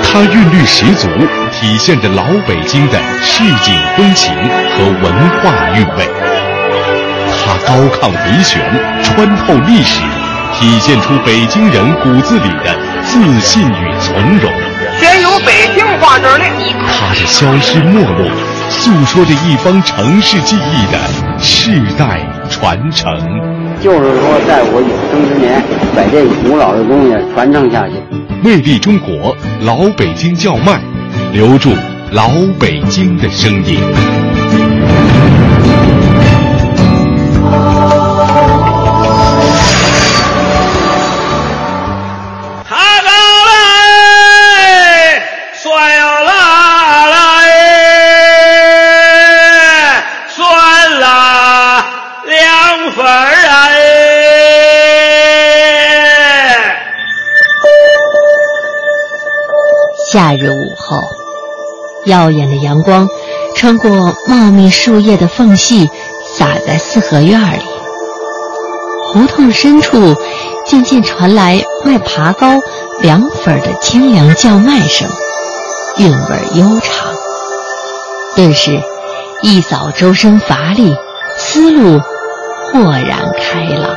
[0.04, 1.08] 它韵律十足，
[1.52, 6.06] 体现着老北京的市井风情和文化韵味。
[7.42, 8.60] 它高亢回旋，
[9.02, 10.02] 穿透历史，
[10.58, 12.76] 体现出北京人骨子里的
[13.06, 14.52] 自信与从容。
[14.98, 16.44] 先有北京话这里。
[16.86, 18.30] 它的消失没落，
[18.70, 20.98] 诉说着一方城市记忆的
[21.38, 23.12] 世代传承。
[23.82, 25.62] 就是说，在我有生之年，
[25.94, 27.94] 把这古老的东西传承下去。
[28.42, 30.80] 魅力中国，老北京叫卖，
[31.32, 31.70] 留住
[32.12, 33.78] 老北京的声音。
[60.12, 60.96] 夏日午后，
[62.04, 63.06] 耀眼的阳光
[63.54, 65.88] 穿过茂密树叶的缝隙，
[66.36, 67.62] 洒在四合院里。
[69.06, 70.16] 胡同深处，
[70.66, 72.58] 渐渐传来卖爬糕、
[73.00, 75.08] 凉粉的清凉叫卖声，
[75.98, 77.14] 韵味悠长。
[78.34, 78.80] 顿时，
[79.42, 80.92] 一扫周身乏力，
[81.38, 82.00] 思路
[82.72, 83.96] 豁然开朗。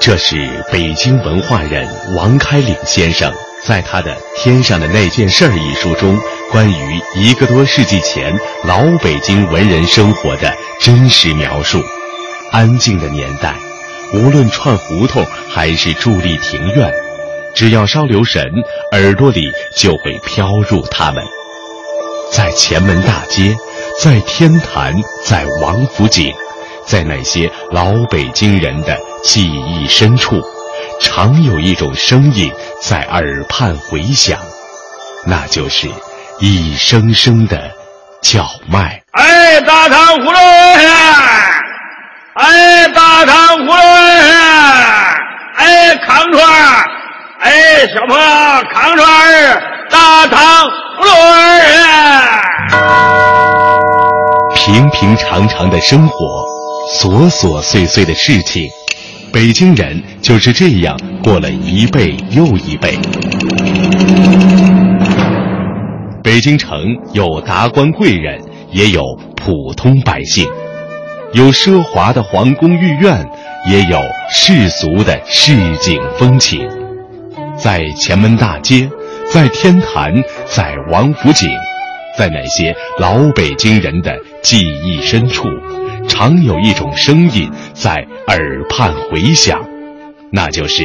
[0.00, 3.32] 这是北京文化人王开岭先生。
[3.64, 11.82] 在他的《天上的那件事儿》一书中，关于一个多世纪前老北京文人生活的真实描述。
[12.52, 13.56] 安静的年代，
[14.12, 16.92] 无论串胡同还是伫立庭院，
[17.54, 18.44] 只要稍留神，
[18.92, 21.24] 耳朵里就会飘入他们。
[22.30, 23.56] 在前门大街，
[23.98, 24.94] 在天坛，
[25.24, 26.34] 在王府井，
[26.84, 30.42] 在那些老北京人的记忆深处。
[31.04, 32.50] 常有一种声音
[32.80, 34.38] 在耳畔回响，
[35.26, 35.86] 那就是
[36.40, 37.70] 一声声的
[38.22, 39.02] 叫卖。
[39.12, 40.38] 哎，大汤葫芦！
[42.34, 43.72] 哎，大汤葫芦！
[45.56, 46.84] 哎，康串儿！
[47.40, 48.24] 哎，小朋友，
[48.72, 50.66] 康串儿，大汤
[50.98, 51.42] 葫芦儿！
[54.56, 56.16] 平平常常的生活，
[56.98, 58.68] 琐琐碎碎的事情。
[59.34, 62.96] 北京人就是这样过了一辈又一辈。
[66.22, 66.78] 北京城
[67.12, 69.02] 有达官贵人，也有
[69.34, 70.46] 普通百姓；
[71.32, 73.26] 有奢华的皇宫御苑，
[73.68, 73.98] 也有
[74.30, 76.60] 世俗的市井风情。
[77.58, 78.88] 在前门大街，
[79.32, 80.14] 在天坛，
[80.46, 81.50] 在王府井，
[82.16, 85.48] 在那些老北京人的记忆深处。
[86.08, 89.64] 常有一种声音在耳畔回响，
[90.30, 90.84] 那就是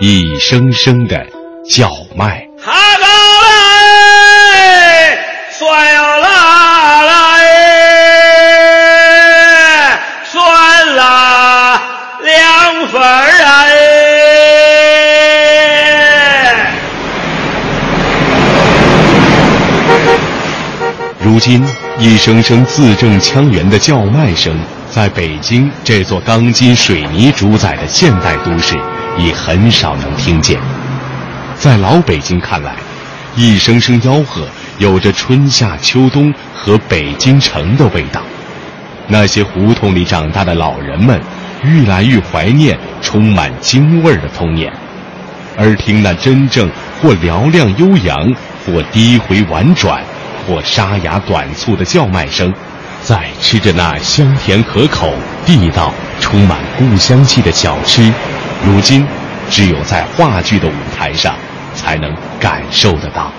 [0.00, 1.26] 一声声的
[1.68, 2.46] 叫卖。
[2.60, 3.06] 哈高
[3.42, 5.18] 嘞，
[5.50, 7.46] 酸呀辣啦哎，
[10.24, 11.82] 酸辣
[12.22, 13.50] 凉粉哎。
[21.20, 21.64] 如今。
[21.96, 24.52] 一声声字正腔圆的叫卖声，
[24.90, 28.76] 在北京这座钢筋水泥主宰的现代都市，
[29.16, 30.58] 已很少能听见。
[31.56, 32.74] 在老北京看来，
[33.36, 34.44] 一声声吆喝
[34.78, 38.20] 有着春夏秋冬和北京城的味道。
[39.06, 41.20] 那些胡同里长大的老人们，
[41.62, 44.72] 愈来愈怀念充满京味儿的童年，
[45.56, 46.68] 而听那真正
[47.00, 48.28] 或嘹亮悠扬，
[48.66, 50.02] 或低回婉转。
[50.46, 52.52] 或沙哑短促的叫卖声，
[53.02, 55.12] 在吃着那香甜可口、
[55.44, 58.12] 地道、充满故乡气的小吃，
[58.64, 59.06] 如今
[59.50, 61.34] 只有在话剧的舞台上
[61.74, 63.30] 才能感受得到。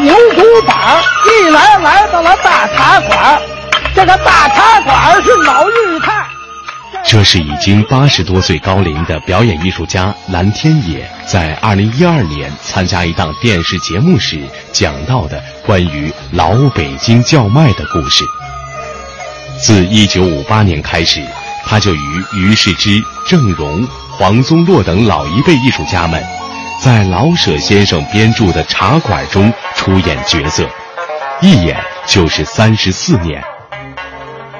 [0.00, 3.42] 牛骨板一来来到了大茶馆，
[3.94, 6.26] 这个大茶馆是老日泰。
[7.04, 14.40] 这是已经八十多岁高龄的表演艺术家蓝天野在二零一二年参加一档电视节目时
[14.72, 18.24] 讲到的关于老北京叫卖的故事。
[19.58, 21.20] 自一九五八年开始，
[21.66, 26.39] 他就与于世之、郑荣、黄宗洛等老一辈艺术家们。
[26.82, 30.66] 在老舍先生编著的《茶馆》中出演角色，
[31.42, 33.38] 一演就是三十四年。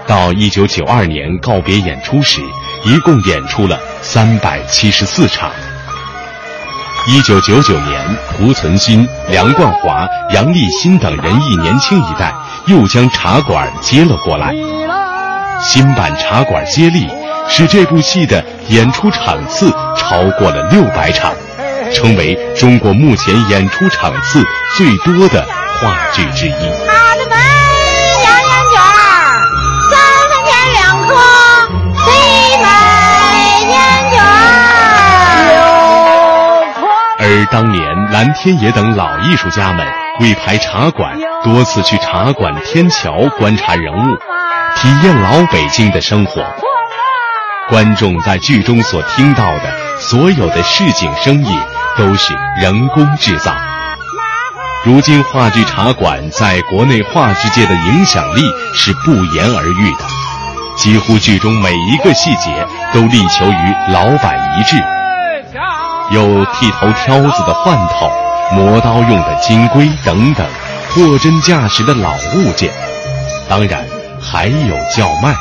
[0.06, 2.42] 到一九九二年告别演出时，
[2.84, 5.50] 一共演出了三百七十四场。
[7.08, 7.98] 一九九九年，
[8.36, 12.34] 胡存新、梁冠华、杨立新等人艺年轻一代
[12.66, 14.54] 又将茶馆接了过来。
[15.62, 17.08] 新版茶馆接力，
[17.48, 21.32] 使这部戏的演出场次超过了六百场，
[21.92, 24.44] 成为中国目前演出场次
[24.76, 25.46] 最多的
[25.80, 26.52] 话剧之一。
[26.52, 27.38] 他的本
[28.24, 28.78] 洋烟卷，
[29.90, 29.92] 三
[30.28, 31.10] 分钱两颗，
[31.98, 32.08] 西
[32.58, 32.64] 北
[33.68, 33.74] 烟
[34.10, 34.14] 卷。
[37.22, 37.82] 而当年
[38.12, 39.86] 蓝天野等老艺术家们
[40.20, 44.16] 为排茶馆，多次去茶馆天桥观察人物，
[44.76, 46.44] 体验老北京的生活。
[47.68, 51.60] 观众在剧中所听到的所有的市井声音，
[51.96, 53.52] 都是人工制造。
[54.84, 58.42] 如今话剧茶馆在国内话剧界的影响力
[58.74, 60.04] 是不言而喻的，
[60.76, 64.76] 几乎剧中每一个细节都力求于老板一致。
[66.12, 68.10] 有剃头挑子的换头、
[68.52, 70.46] 磨刀用的金龟等等，
[70.88, 72.70] 货真价实的老物件。
[73.48, 73.84] 当然，
[74.20, 75.34] 还有叫卖。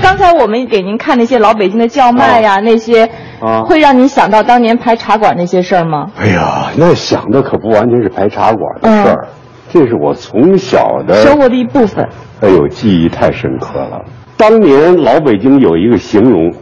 [0.00, 3.10] 刚才我们给您看那些老北京的叫卖呀，那些
[3.40, 6.10] 啊会让你想到当年排茶馆那些事儿吗？
[6.18, 9.28] 哎呀，那想的可不完全是排茶馆的事儿，
[9.70, 12.08] 这是我从小的生活的一部分。
[12.40, 14.00] 哎呦，记忆太深刻了。
[14.36, 16.52] 当年老北京有一个形容，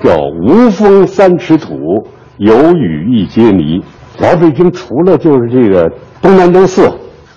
[0.00, 0.16] 叫
[0.46, 1.74] “无风三尺土，
[2.38, 3.82] 有雨一街泥”。
[4.18, 5.90] 老北京除了就是这个
[6.22, 6.90] 东南东四、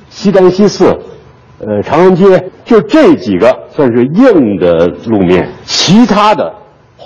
[0.10, 0.86] 西单西四，
[1.60, 6.54] 呃，长安街，就这几个算是硬的路面，其他的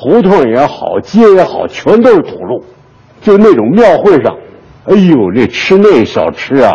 [0.03, 2.61] 胡同也好，街也好，全都是土路。
[3.21, 4.35] 就那种庙会上，
[4.85, 6.73] 哎呦，这吃那小吃啊，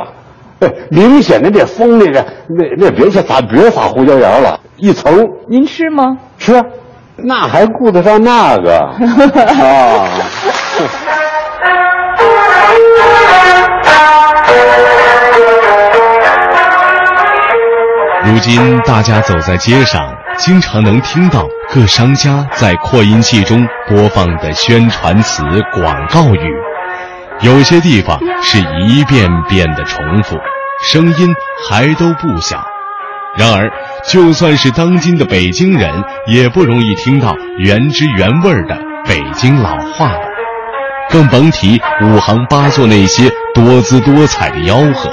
[0.61, 5.29] 哎，明显的这风那个那那别去撒别撒胡椒盐了，一层。
[5.47, 6.17] 您吃吗？
[6.39, 6.65] 吃，
[7.17, 10.09] 那还顾得上那个啊？
[18.25, 20.03] 如今大家走在街上，
[20.39, 26.55] 经常能听到各商家在扩音器中播放的宣传词、广告语，
[27.41, 30.37] 有些地方是一遍遍的重复，
[30.81, 31.35] 声音
[31.69, 32.65] 还都不小。
[33.37, 33.69] 然而，
[34.07, 40.21] 就算是当今的北京人，也不容易听到原汁原味的北京老话了，
[41.11, 45.11] 更甭提五行八作那些多姿多彩的吆喝。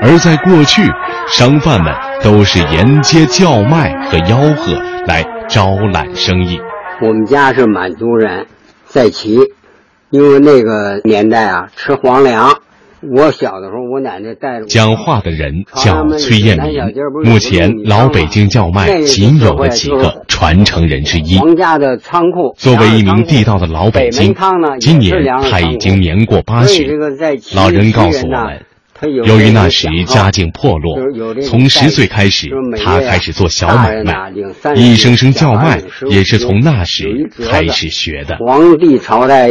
[0.00, 0.82] 而在过去，
[1.28, 1.92] 商贩们
[2.22, 4.74] 都是沿街叫卖和吆喝
[5.06, 6.58] 来招揽生意。
[7.00, 8.46] 我们家是满族人，
[8.84, 9.38] 在齐，
[10.10, 12.58] 因为那个年代啊，吃皇粮。
[13.00, 14.66] 我小的时候，我奶奶带着我。
[14.66, 16.82] 讲话的人叫崔艳民，
[17.24, 21.38] 目前老北京叫卖仅有的几个传承人之一。
[21.38, 22.54] 王家的仓库。
[22.56, 24.34] 作为一名地道的老北京，
[24.80, 26.88] 今年他已经年过八旬。
[27.54, 28.62] 老人告诉我们。
[29.06, 30.98] 由于那时家境破落，
[31.46, 32.48] 从十岁开始，
[32.82, 34.32] 他开始做小买卖，
[34.74, 38.36] 一声声叫卖也是从那时开始学的。
[38.38, 39.50] 皇帝朝代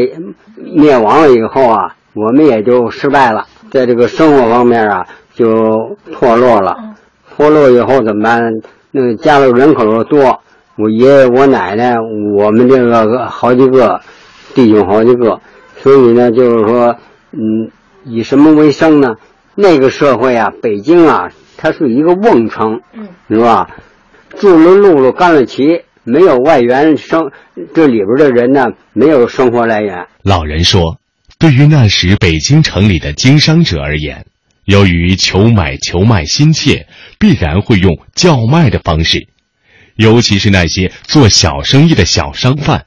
[0.58, 6.76] 灭亡了以后啊，我们也就失败了，在这个生活方面啊就破落了。
[7.36, 8.42] 破落以后怎么办？
[8.92, 10.42] 那个家里人口又多，
[10.76, 11.96] 我爷爷我奶奶，
[12.38, 14.02] 我们这个好几个
[14.56, 15.40] 弟兄好几个，
[15.78, 16.96] 所以呢，就是说，
[17.32, 17.70] 嗯，
[18.06, 19.16] 以什么为生呢？
[19.60, 23.68] 那个社会啊，北京啊，它是一个瓮城，嗯，是吧？
[24.38, 27.32] 住了路了，干了旗，没有外援生，
[27.74, 30.06] 这里边的人呢，没有生活来源。
[30.22, 31.00] 老人说，
[31.40, 34.28] 对于那时北京城里的经商者而言，
[34.66, 36.86] 由于求买求卖心切，
[37.18, 39.28] 必然会用叫卖的方式，
[39.96, 42.86] 尤其是那些做小生意的小商贩，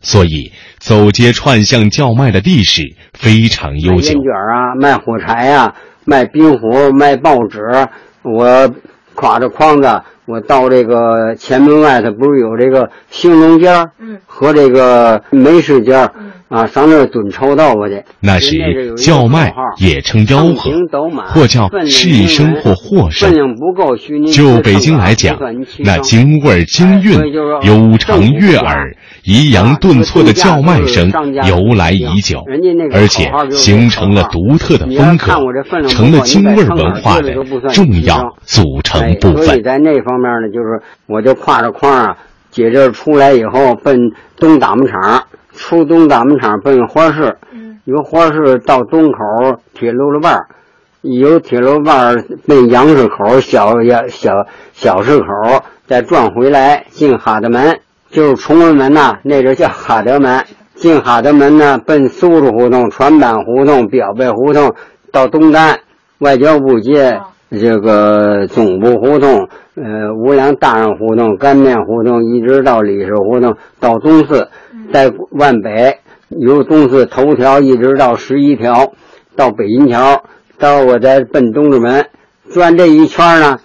[0.00, 0.50] 所以
[0.80, 4.08] 走街串巷叫卖的历史非常悠久。
[4.08, 5.74] 烟卷啊，卖火柴呀、啊。
[6.10, 7.86] 卖冰壶，卖报纸，
[8.22, 8.68] 我
[9.14, 18.02] 挎着筐子，我到这个前门外头，不是有这个兴隆街儿，嗯，和这个梅市街儿，嗯，啊，上那儿蹲臭豆腐去。
[18.18, 20.72] 那时叫卖也称吆喝，
[21.28, 23.32] 或叫市声或货声。
[24.32, 25.38] 就北京来讲，
[25.78, 27.32] 那京味京韵、
[27.62, 31.12] 悠长悦耳、抑扬顿挫的叫卖声
[31.46, 32.42] 由来已久，
[32.92, 35.28] 而且形成了独特的风格，
[35.86, 37.32] 成了京味文化的
[37.72, 39.46] 重要组成部分。
[39.46, 42.16] 所以在那方面呢，就是我就挎着筐啊，
[42.50, 45.22] 姐这出来以后奔东打木厂，
[45.60, 47.36] 出东大门厂奔花市，
[47.84, 49.18] 由花市到东口
[49.74, 50.46] 铁路了半
[51.02, 52.16] 由铁路办
[52.48, 54.32] 奔杨市口小小小
[54.72, 55.26] 小市口，
[55.86, 57.78] 再转回来进哈德门，
[58.10, 60.42] 就是崇文门呐、那阵叫哈德门。
[60.74, 64.74] 进哈德门呢，奔苏州胡同、船板胡同、表背胡同，
[65.12, 65.78] 到东单
[66.20, 74.48] 外交部街这个总部胡同，呃，无良大人胡同、干面胡同，一直到李氏胡同，到东四，
[74.92, 78.92] 在万北由东四头条一直到十一条，
[79.36, 80.24] 到北银桥，
[80.58, 82.06] 到我再奔东直门，
[82.52, 83.58] 转这一圈呢，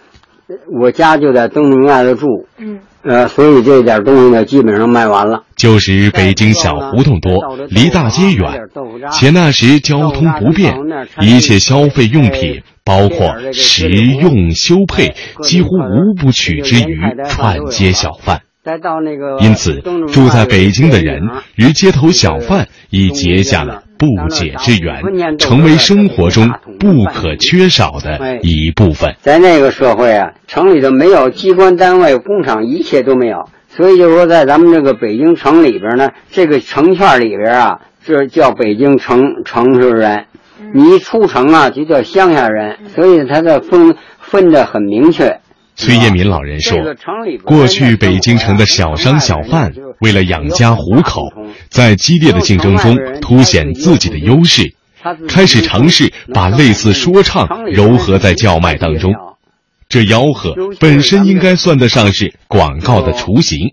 [0.82, 5.44] 我家就在东直门外头住，嗯，呃，所以这点东西呢，基本上卖完了。
[5.56, 7.34] 旧时北京小胡同多，
[7.70, 8.62] 离大街远，
[9.12, 10.76] 且那时交通不便，
[11.22, 17.00] 一切消费用品，包括食用修配，几乎无不取之于
[17.30, 18.42] 串街小贩。
[18.66, 19.80] 再到那个，因此，
[20.12, 21.22] 住在北京的人
[21.56, 26.50] 与街头小贩已结下了不解之缘，成为生活中
[26.80, 29.16] 不可缺少的一部分。
[29.22, 33.48] 在那个社会啊，城里头没有机关单位、工厂，一切都没有。
[33.70, 40.26] 所以就是说，在咱们这个北京城里边呢，这个城圈里边啊，这叫北京城城市人。
[40.74, 42.78] 你一出城啊，就叫乡下人。
[42.96, 45.40] 所以它的分分的很明确。
[45.76, 46.78] 崔业民老人说
[47.44, 51.24] ：“过去北京城的小商小贩为了养家糊口，
[51.70, 54.74] 在激烈的竞争中凸显自己的优势，
[55.28, 59.14] 开始尝试把类似说唱糅合在叫卖当中。
[59.88, 63.70] 这吆喝本身应该算得上是广告的雏形。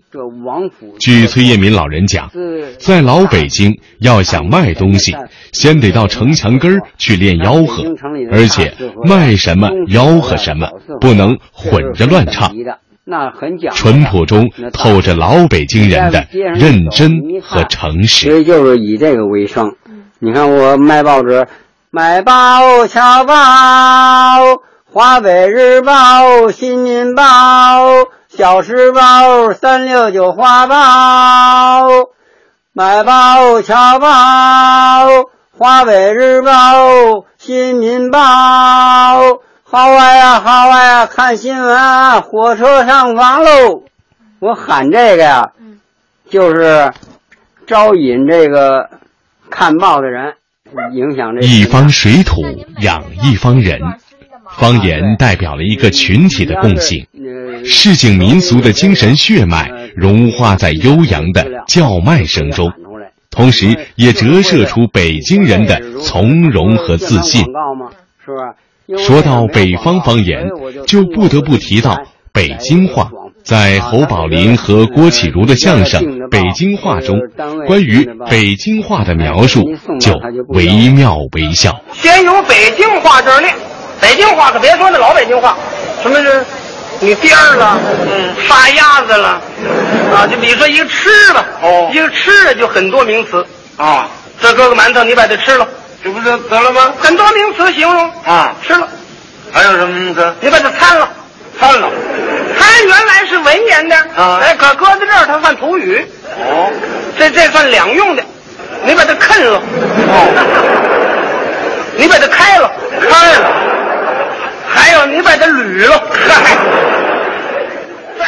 [0.99, 2.31] 据崔业民老人讲，
[2.77, 5.15] 在老北京要想卖东西，
[5.51, 7.83] 先得到城墙根儿去练吆喝，
[8.31, 10.69] 而且卖什么吆喝什么，
[11.01, 12.51] 不能混着乱唱。
[13.73, 18.29] 淳朴中透着老北京人的认真和诚实。
[18.29, 19.75] 所以就是以这个为生。
[20.19, 21.45] 你看我卖报纸，
[21.91, 23.33] 卖报小报。
[24.93, 27.23] 华北日报、新民报、
[28.29, 31.87] 小时报、三六九花报，
[32.73, 34.07] 买报、侨报、
[35.57, 38.19] 华北日报、新民报，
[39.63, 43.81] 好啊呀，好啊呀，看新闻啊，火车上房喽！
[44.37, 45.53] 我喊这个呀，
[46.29, 46.93] 就是
[47.65, 48.91] 招引这个
[49.49, 50.35] 看报的人，
[50.93, 52.43] 影响这一方水土
[52.77, 53.81] 养一方人。
[54.57, 57.05] 方言代表了一个群体的共性，
[57.65, 62.71] 市井民俗的精神血脉融化在悠扬的叫卖声中，
[63.29, 67.45] 同时也折射出北京人的从容和自信。
[68.97, 70.47] 说到北方方言，
[70.85, 71.97] 就不得不提到
[72.31, 73.09] 北京话。
[73.43, 77.19] 在侯宝林和郭启儒的相声《北京话》中，
[77.67, 79.63] 关于北京话的描述
[79.99, 80.13] 就
[80.47, 81.81] 惟妙惟肖。
[81.91, 83.53] 先有北京话这儿练。
[84.03, 85.55] 北京话可别说那老北京话，
[86.01, 86.45] 什么是？
[86.99, 87.79] 你颠儿了，
[88.11, 89.41] 嗯，杀鸭子了，
[90.13, 93.45] 啊，就比如说一个吃吧，哦，一个吃的就很多名词。
[93.77, 94.07] 啊。
[94.41, 95.65] 这搁个馒头，你把它吃了，
[96.03, 96.93] 这不就得了吗？
[96.99, 98.11] 很多名词形容。
[98.25, 98.85] 啊，吃了。
[99.53, 100.33] 还有什么名词？
[100.41, 101.07] 你把它掺了，
[101.57, 101.87] 掺了。
[102.59, 103.95] 参原来是文言的。
[104.17, 106.05] 啊，哎，可搁在这儿它算土语。
[106.37, 106.69] 哦，
[107.17, 108.23] 这这算两用的，
[108.83, 109.61] 你把它啃了，
[110.09, 110.27] 哦，
[111.95, 113.51] 你把它开了，开了。
[114.75, 116.03] 还有你把它捋了，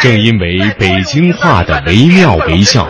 [0.02, 2.88] 正因为北京话的惟妙惟肖，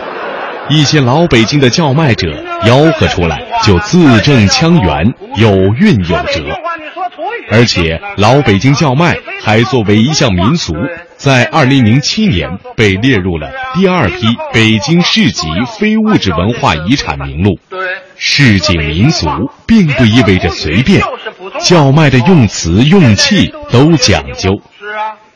[0.68, 2.28] 一些老北京的叫卖者
[2.64, 6.42] 吆喝出来就字正腔圆、有韵有辙。
[7.48, 10.74] 而且老北京叫卖还作为一项民俗，
[11.16, 15.46] 在二零零七年被列入了第二批北京市级
[15.78, 17.58] 非物质文化遗产名录。
[18.18, 19.28] 市井民俗
[19.66, 21.00] 并不意味着随便，
[21.60, 24.50] 叫卖的用词用气都讲究。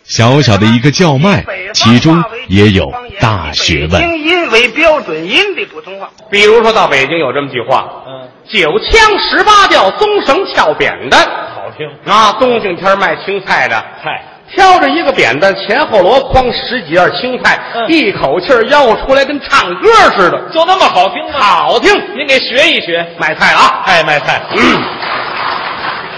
[0.05, 4.01] 小小的一个叫卖，其中也有大学问。
[4.01, 11.21] 京音为标准音的普通话，比如说到北京有这么句话：“嗯，九腔十八调，棕绳翘扁担。”
[11.55, 12.33] 好听啊！
[12.41, 14.25] 冬景天卖青菜的，菜
[14.55, 21.39] 挑着一个扁担，前后箩筐十几样青菜，一口气吆出来，跟唱歌似的，就那么好听吗？
[21.39, 21.93] 好听！
[22.17, 23.83] 您给学一学，卖菜了啊！
[23.87, 24.43] 哎，卖菜。
[24.57, 24.83] 嗯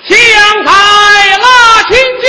[0.04, 0.18] 香
[0.64, 0.72] 菜
[1.38, 1.46] 辣
[1.88, 2.26] 青椒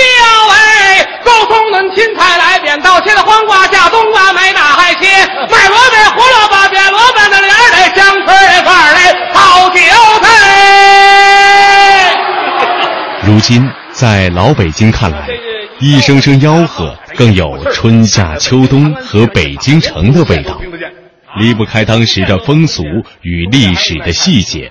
[0.52, 5.08] 哎，够葱嫩青菜来扁刀，切的黄瓜下冬瓜买大海切，
[5.50, 8.98] 卖萝卜胡萝卜扁萝卜那脸儿嘞，香椿叶儿嘞，
[9.32, 9.76] 好韭
[10.22, 10.28] 菜。
[13.22, 15.26] 如今在老北京看来，
[15.80, 20.58] 一声声吆喝更有春夏秋冬和北京城的味道，
[21.38, 22.82] 离不开当时的风俗
[23.22, 24.70] 与历史的细节。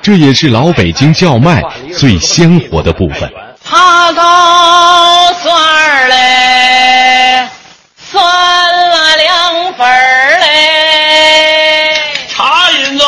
[0.00, 3.30] 这也是老北京叫卖最鲜活的部分。
[3.64, 7.48] 爬高蒜儿嘞，
[7.96, 11.96] 蒜了两份儿嘞，
[12.28, 13.04] 茶银子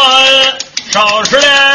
[0.91, 1.66] 少吃点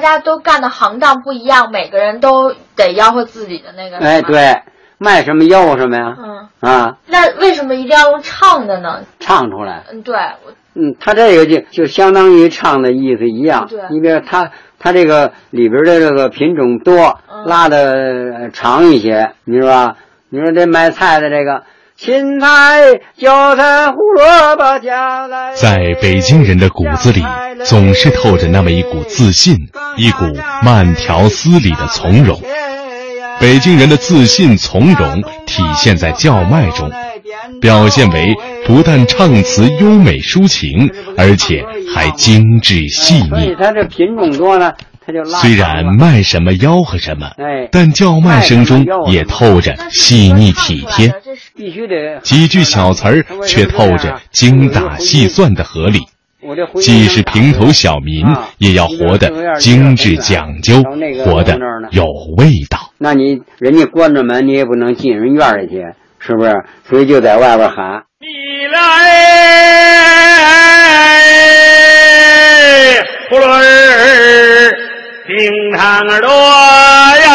[0.00, 3.98] 家都干的行当不一样，每个人都得吆喝自己的那个。
[3.98, 4.22] 哎，。
[4.22, 4.62] 对，
[4.98, 6.16] 卖什么吆喝什么呀？
[6.18, 9.02] 嗯，啊，那为什么一定要用唱的呢？
[9.18, 9.84] 唱出来。
[9.92, 13.66] 嗯，对，我嗯，他这个就就相当于唱的意思一样。
[13.68, 19.96] 对你比如他他这个里边的这个品种多，嗯拉的长一些，你说吧？
[20.28, 21.64] 你说这卖菜的这个
[22.02, 22.80] 芹菜、
[23.18, 25.52] 韭菜、胡萝卜加来。
[25.52, 27.22] 在北京人的骨子里，
[27.66, 29.54] 总是透着那么一股自信，
[29.98, 30.24] 一股
[30.64, 32.40] 慢条斯理的从容。
[33.38, 36.90] 北京人的自信从容体现在叫卖中，
[37.60, 38.34] 表现为
[38.64, 41.62] 不但唱词优美抒情，而且
[41.94, 43.28] 还精致细腻。
[43.28, 44.72] 所以它这品种多呢，
[45.04, 45.38] 它就拉。
[45.38, 51.12] 虽然卖什么吆喝什么，哎，但叫卖声中也透着细腻体贴，
[51.56, 56.00] 必须得几句小词儿却透着精打细算的合理。
[56.80, 58.24] 既是平头小民，
[58.56, 60.82] 也要活得精致讲究，
[61.22, 61.58] 活得
[61.90, 62.04] 有
[62.38, 62.92] 味道。
[62.96, 65.84] 那你人家关着门，你也不能进人院里去，
[66.18, 66.64] 是不是？
[66.88, 68.04] 所以就在外边喊。
[68.20, 68.26] 你
[68.72, 68.78] 来，
[73.30, 73.46] 葫芦
[75.30, 75.38] 冰
[75.78, 77.30] 糖儿多呀，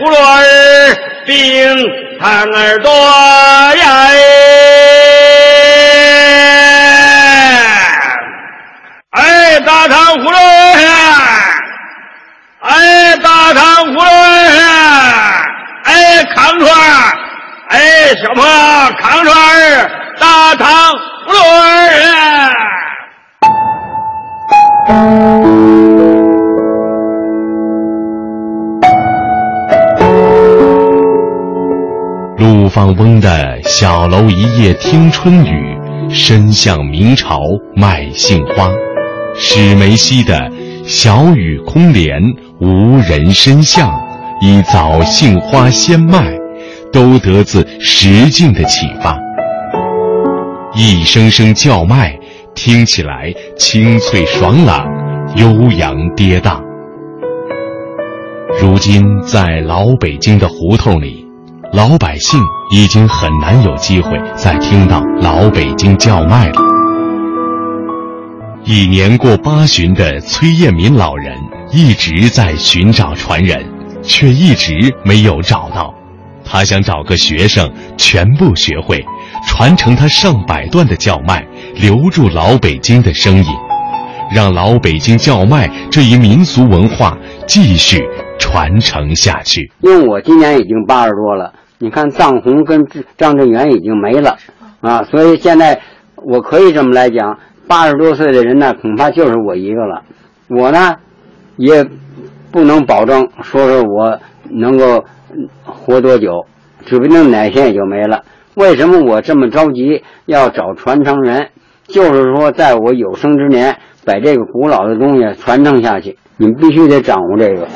[0.00, 1.36] 葫芦儿，冰
[2.18, 2.90] 糖儿多
[3.76, 4.08] 呀，
[9.10, 10.40] 哎，大糖葫芦儿，
[12.60, 14.08] 哎，大糖葫芦儿，
[15.84, 17.12] 哎，康串儿。
[17.68, 17.76] 哎，
[18.22, 18.50] 小朋友，
[18.98, 20.66] 康串儿，大糖
[21.26, 22.37] 葫芦儿。
[32.38, 35.78] 陆放翁的小楼一夜听春雨，
[36.08, 37.42] 深巷明朝
[37.76, 38.70] 卖杏花。
[39.36, 40.50] 史梅溪的
[40.86, 42.18] 小雨空帘，
[42.58, 43.92] 无人深巷，
[44.40, 46.32] 以早杏花先卖，
[46.90, 49.18] 都得自石径的启发。
[50.74, 52.17] 一声声叫卖，
[52.58, 54.84] 听起来清脆爽朗，
[55.36, 56.60] 悠扬跌宕。
[58.60, 61.24] 如今在老北京的胡同里，
[61.72, 62.40] 老百姓
[62.74, 66.60] 已经很难有机会再听到老北京叫卖了。
[68.64, 71.38] 已年过八旬的崔彦民老人
[71.70, 73.64] 一直在寻找传人，
[74.02, 75.94] 却一直没有找到。
[76.44, 79.04] 他想找个学生全部学会，
[79.46, 83.44] 传承他上百段的叫卖，留住老北京的声音，
[84.34, 87.16] 让老北京叫卖这一民俗文化
[87.46, 88.06] 继续
[88.38, 89.70] 传承下去。
[89.80, 92.86] 因为我今年已经八十多了，你看藏红跟
[93.16, 94.36] 张振元已经没了，
[94.80, 95.80] 啊，所以现在
[96.16, 100.02] 我可以这么来讲，八十多岁的人呢，恐怕就是我一个了。
[100.48, 100.96] 我呢，
[101.56, 101.84] 也
[102.50, 104.18] 不能保证说是我
[104.50, 105.04] 能够
[105.62, 106.46] 活多久，
[106.86, 108.22] 指不定哪天也就没了。
[108.58, 111.50] 为什么我这么着急要找传承人？
[111.86, 116.18] 就是说，在我有生之年，把这个古老的东西传承下去。
[116.38, 117.68] 你们必须得掌握这个。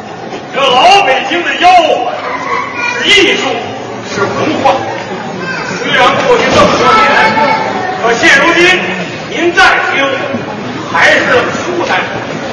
[0.53, 2.11] 这老北京的吆喝
[2.99, 3.49] 是艺术，
[4.09, 4.31] 是文
[4.61, 4.73] 化。
[5.69, 7.07] 虽然过去这么多年，
[8.03, 8.67] 可现如今
[9.31, 9.63] 您再
[9.93, 10.05] 听，
[10.93, 12.01] 还是这么舒坦，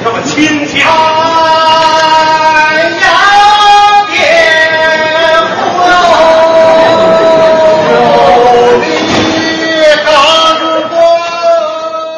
[0.04, 0.86] 那么亲切。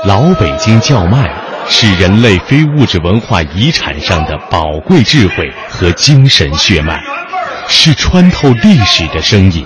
[0.04, 1.30] 老北京叫卖
[1.68, 7.00] 是人类非物质文化遗产上的宝贵智慧和精神血脉，
[7.68, 9.64] 是穿透历史的声音。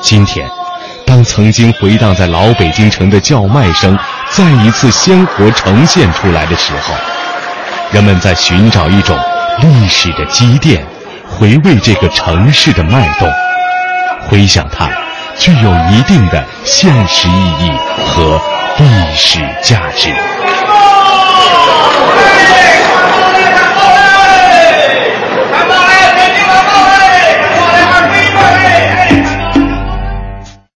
[0.00, 0.48] 今天，
[1.04, 3.98] 当曾经回荡在老北京城的叫卖声
[4.30, 6.94] 再一次鲜活呈现出来的时候，
[7.90, 9.18] 人们在寻找一种
[9.60, 10.86] 历史的积淀，
[11.28, 13.28] 回味这个城市的脉动，
[14.28, 14.88] 回想它
[15.36, 17.72] 具有一定的现实意义
[18.06, 18.40] 和
[18.78, 20.12] 历史价值。